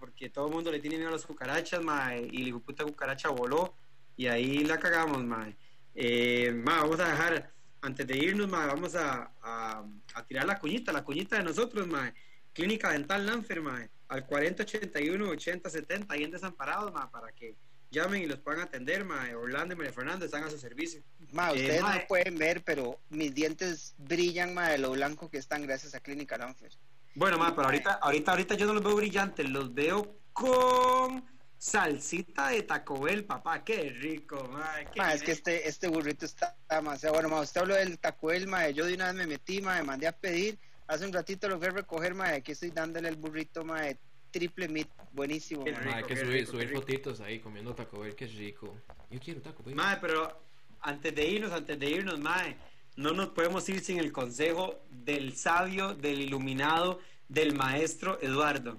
porque 0.00 0.28
todo 0.30 0.46
el 0.48 0.54
mundo 0.54 0.70
le 0.70 0.80
tiene 0.80 0.96
miedo 0.96 1.10
a 1.10 1.12
las 1.12 1.26
cucarachas, 1.26 1.82
mae, 1.82 2.28
y 2.32 2.50
la 2.50 2.58
puta 2.58 2.84
cucaracha 2.84 3.28
voló 3.30 3.74
y 4.16 4.26
ahí 4.26 4.64
la 4.64 4.78
cagamos, 4.78 5.22
mae. 5.24 5.54
Eh, 5.94 6.52
ma, 6.52 6.82
vamos 6.82 7.00
a 7.00 7.08
dejar, 7.08 7.50
antes 7.80 8.06
de 8.06 8.16
irnos, 8.16 8.48
ma, 8.48 8.66
vamos 8.66 8.94
a, 8.94 9.30
a, 9.42 9.84
a 10.14 10.26
tirar 10.26 10.44
la 10.46 10.58
cuñita, 10.58 10.92
la 10.92 11.04
cuñita 11.04 11.36
de 11.36 11.44
nosotros, 11.44 11.86
ma. 11.86 12.12
Clínica 12.52 12.90
Dental 12.92 13.24
Lanfer, 13.26 13.60
ma, 13.60 13.86
al 14.08 14.26
4081-8070, 14.26 16.06
ahí 16.08 16.24
en 16.24 16.30
Desamparados, 16.30 16.92
ma, 16.92 17.10
para 17.10 17.32
que 17.32 17.54
llamen 17.90 18.22
y 18.22 18.26
los 18.26 18.38
puedan 18.40 18.60
atender, 18.60 19.04
ma. 19.04 19.28
Orlando 19.36 19.74
y 19.74 19.76
María 19.76 19.92
Fernanda 19.92 20.24
están 20.26 20.44
a 20.44 20.50
su 20.50 20.58
servicio. 20.58 21.02
Mae, 21.32 21.54
Eh, 21.54 21.60
ustedes 21.62 21.82
no 21.82 22.06
pueden 22.08 22.38
ver, 22.38 22.62
pero 22.64 22.98
mis 23.10 23.34
dientes 23.34 23.94
brillan, 23.98 24.54
mae, 24.54 24.72
de 24.72 24.78
lo 24.78 24.90
blanco 24.92 25.30
que 25.30 25.38
están 25.38 25.62
gracias 25.66 25.94
a 25.94 26.00
Clínica 26.00 26.36
Lanfer. 26.38 26.72
Bueno, 27.16 27.38
ma, 27.38 27.56
pero 27.56 27.68
ahorita, 27.68 27.94
ahorita, 27.94 28.30
ahorita 28.32 28.54
yo 28.56 28.66
no 28.66 28.74
los 28.74 28.84
veo 28.84 28.94
brillantes, 28.94 29.48
los 29.48 29.72
veo 29.72 30.18
con 30.34 31.24
salsita 31.56 32.50
de 32.50 32.62
Taco 32.62 33.00
Bell, 33.00 33.24
papá, 33.24 33.64
qué 33.64 33.88
rico, 33.88 34.46
ma. 34.52 34.68
qué 34.92 35.00
Mae, 35.00 35.16
es 35.16 35.22
que 35.22 35.32
este, 35.32 35.66
este 35.66 35.88
burrito 35.88 36.26
está 36.26 36.54
demasiado 36.68 37.14
bueno, 37.14 37.30
mae. 37.30 37.40
Usted 37.40 37.62
habló 37.62 37.74
del 37.74 37.98
tacuel, 37.98 38.46
mae. 38.46 38.74
Yo 38.74 38.84
de 38.84 38.92
una 38.92 39.06
vez 39.06 39.14
me 39.14 39.26
metí, 39.26 39.62
mae, 39.62 39.82
mandé 39.82 40.06
a 40.06 40.12
pedir. 40.12 40.58
Hace 40.88 41.06
un 41.06 41.12
ratito 41.14 41.48
lo 41.48 41.56
fui 41.58 41.68
a 41.68 41.70
recoger, 41.70 42.14
mae. 42.14 42.36
Aquí 42.36 42.52
estoy 42.52 42.70
dándole 42.70 43.08
el 43.08 43.16
burrito, 43.16 43.64
mae. 43.64 43.96
Triple 44.30 44.68
meat, 44.68 44.88
buenísimo, 45.12 45.64
Qué 45.64 45.70
rico, 45.70 45.84
Madre, 45.84 45.94
hay 45.94 46.02
que 46.04 46.14
qué 46.14 46.20
subir, 46.20 46.32
rico, 46.34 46.50
subir 46.52 46.68
qué 46.68 46.74
fotitos 46.74 47.20
ahí 47.22 47.40
comiendo 47.40 47.74
Taco 47.74 48.00
Bell, 48.00 48.14
que 48.14 48.26
es 48.26 48.34
rico. 48.34 48.76
Yo 49.10 49.18
quiero 49.20 49.40
Taco 49.40 49.62
Bell. 49.62 49.74
Mae, 49.74 49.96
pero 50.02 50.38
antes 50.82 51.14
de 51.14 51.26
irnos, 51.26 51.52
antes 51.52 51.78
de 51.78 51.88
irnos, 51.88 52.20
Mae, 52.20 52.58
no 52.96 53.12
nos 53.12 53.28
podemos 53.28 53.68
ir 53.68 53.80
sin 53.80 53.98
el 53.98 54.10
consejo 54.10 54.74
del 54.90 55.34
sabio, 55.34 55.94
del 55.94 56.20
iluminado, 56.20 56.98
del 57.28 57.54
maestro 57.54 58.18
Eduardo. 58.22 58.78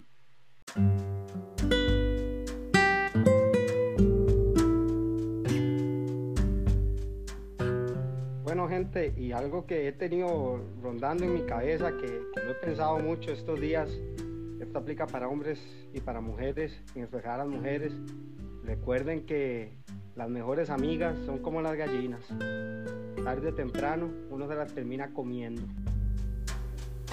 Bueno, 8.44 8.68
gente, 8.68 9.14
y 9.16 9.34
algo 9.34 9.68
que 9.68 9.88
he 9.88 9.92
tenido 9.92 10.62
rondando 10.82 11.26
en 11.26 11.34
mi 11.36 11.42
cabeza, 11.46 11.92
que, 11.92 12.08
que 12.08 12.44
lo 12.44 12.52
he 12.52 12.56
pensado 12.56 12.98
mucho 13.00 13.32
estos 13.32 13.62
días, 13.62 13.90
esto 14.60 14.80
aplica 14.80 15.06
para 15.06 15.28
hombres 15.28 15.60
y 15.94 16.00
para 16.00 16.22
mujeres, 16.22 16.74
en 16.96 17.04
especial 17.04 17.36
a 17.36 17.38
las 17.40 17.48
mujeres. 17.48 17.94
Recuerden 18.64 19.28
que 19.28 19.78
las 20.18 20.30
mejores 20.30 20.72
amigas 20.72 21.16
son 21.26 21.38
como 21.40 21.62
las 21.62 21.76
gallinas. 21.78 22.26
Tarde 23.24 23.50
o 23.50 23.54
temprano 23.54 24.12
uno 24.32 24.48
se 24.48 24.56
las 24.56 24.74
termina 24.74 25.14
comiendo. 25.14 25.62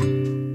Uy, 0.01 0.51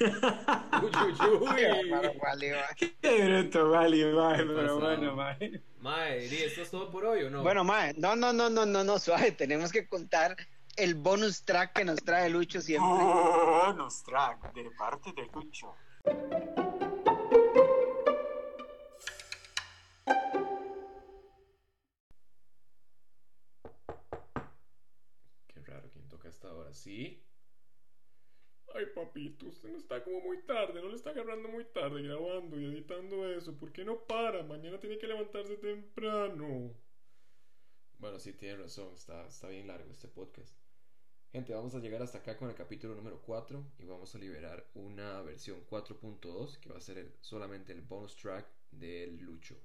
uy, 0.00 1.36
uy. 1.40 1.90
Para 1.90 2.10
Wally, 2.10 2.50
va. 2.50 2.66
Qué 2.76 2.94
bruto, 3.24 3.70
vale, 3.70 4.12
mae, 4.12 4.44
pero 4.44 4.80
bueno, 4.80 5.14
mae. 5.14 5.62
Mae, 5.80 6.28
Di, 6.28 6.36
¿esto 6.36 6.62
es 6.62 6.70
todo 6.70 6.90
por 6.90 7.04
hoy 7.04 7.24
o 7.24 7.30
no? 7.30 7.42
Bueno, 7.42 7.62
mae, 7.62 7.94
no, 7.98 8.16
no, 8.16 8.32
no, 8.32 8.48
no, 8.48 8.64
no, 8.64 8.82
no, 8.82 8.98
suave, 8.98 9.32
tenemos 9.32 9.70
que 9.70 9.86
contar 9.86 10.34
el 10.76 10.94
bonus 10.94 11.44
track 11.44 11.74
que 11.74 11.84
nos 11.84 12.02
trae 12.02 12.30
Lucho 12.30 12.60
siempre. 12.62 12.90
Bonus 12.90 14.02
track 14.02 14.54
de 14.54 14.70
parte 14.78 15.12
de 15.12 15.26
Lucho. 15.32 15.74
¿Sí? 26.74 27.24
Ay, 28.74 28.86
papito, 28.94 29.46
usted 29.46 29.70
no 29.70 29.78
está 29.78 30.02
como 30.04 30.20
muy 30.20 30.42
tarde, 30.42 30.82
no 30.82 30.88
le 30.88 30.96
está 30.96 31.10
agarrando 31.10 31.48
muy 31.48 31.64
tarde 31.66 32.02
grabando 32.02 32.60
y 32.60 32.64
editando 32.66 33.26
eso. 33.30 33.56
¿Por 33.56 33.72
qué 33.72 33.84
no 33.86 34.04
para? 34.06 34.42
Mañana 34.42 34.78
tiene 34.80 34.98
que 34.98 35.06
levantarse 35.06 35.56
temprano. 35.56 36.74
Bueno, 37.98 38.18
sí, 38.20 38.32
tiene 38.34 38.56
razón, 38.62 38.94
está, 38.94 39.26
está 39.26 39.48
bien 39.48 39.66
largo 39.66 39.90
este 39.90 40.06
podcast. 40.08 40.56
Gente, 41.32 41.54
vamos 41.54 41.74
a 41.74 41.80
llegar 41.80 42.02
hasta 42.02 42.18
acá 42.18 42.36
con 42.38 42.48
el 42.50 42.54
capítulo 42.56 42.94
número 42.94 43.20
4 43.22 43.64
y 43.78 43.84
vamos 43.86 44.14
a 44.14 44.18
liberar 44.18 44.70
una 44.74 45.22
versión 45.22 45.62
4.2 45.66 46.58
que 46.58 46.70
va 46.70 46.78
a 46.78 46.80
ser 46.82 46.98
el- 46.98 47.14
solamente 47.20 47.72
el 47.72 47.82
bonus 47.82 48.16
track 48.16 48.46
del 48.70 49.18
Lucho. 49.20 49.56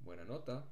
Buena 0.00 0.24
nota. 0.26 0.70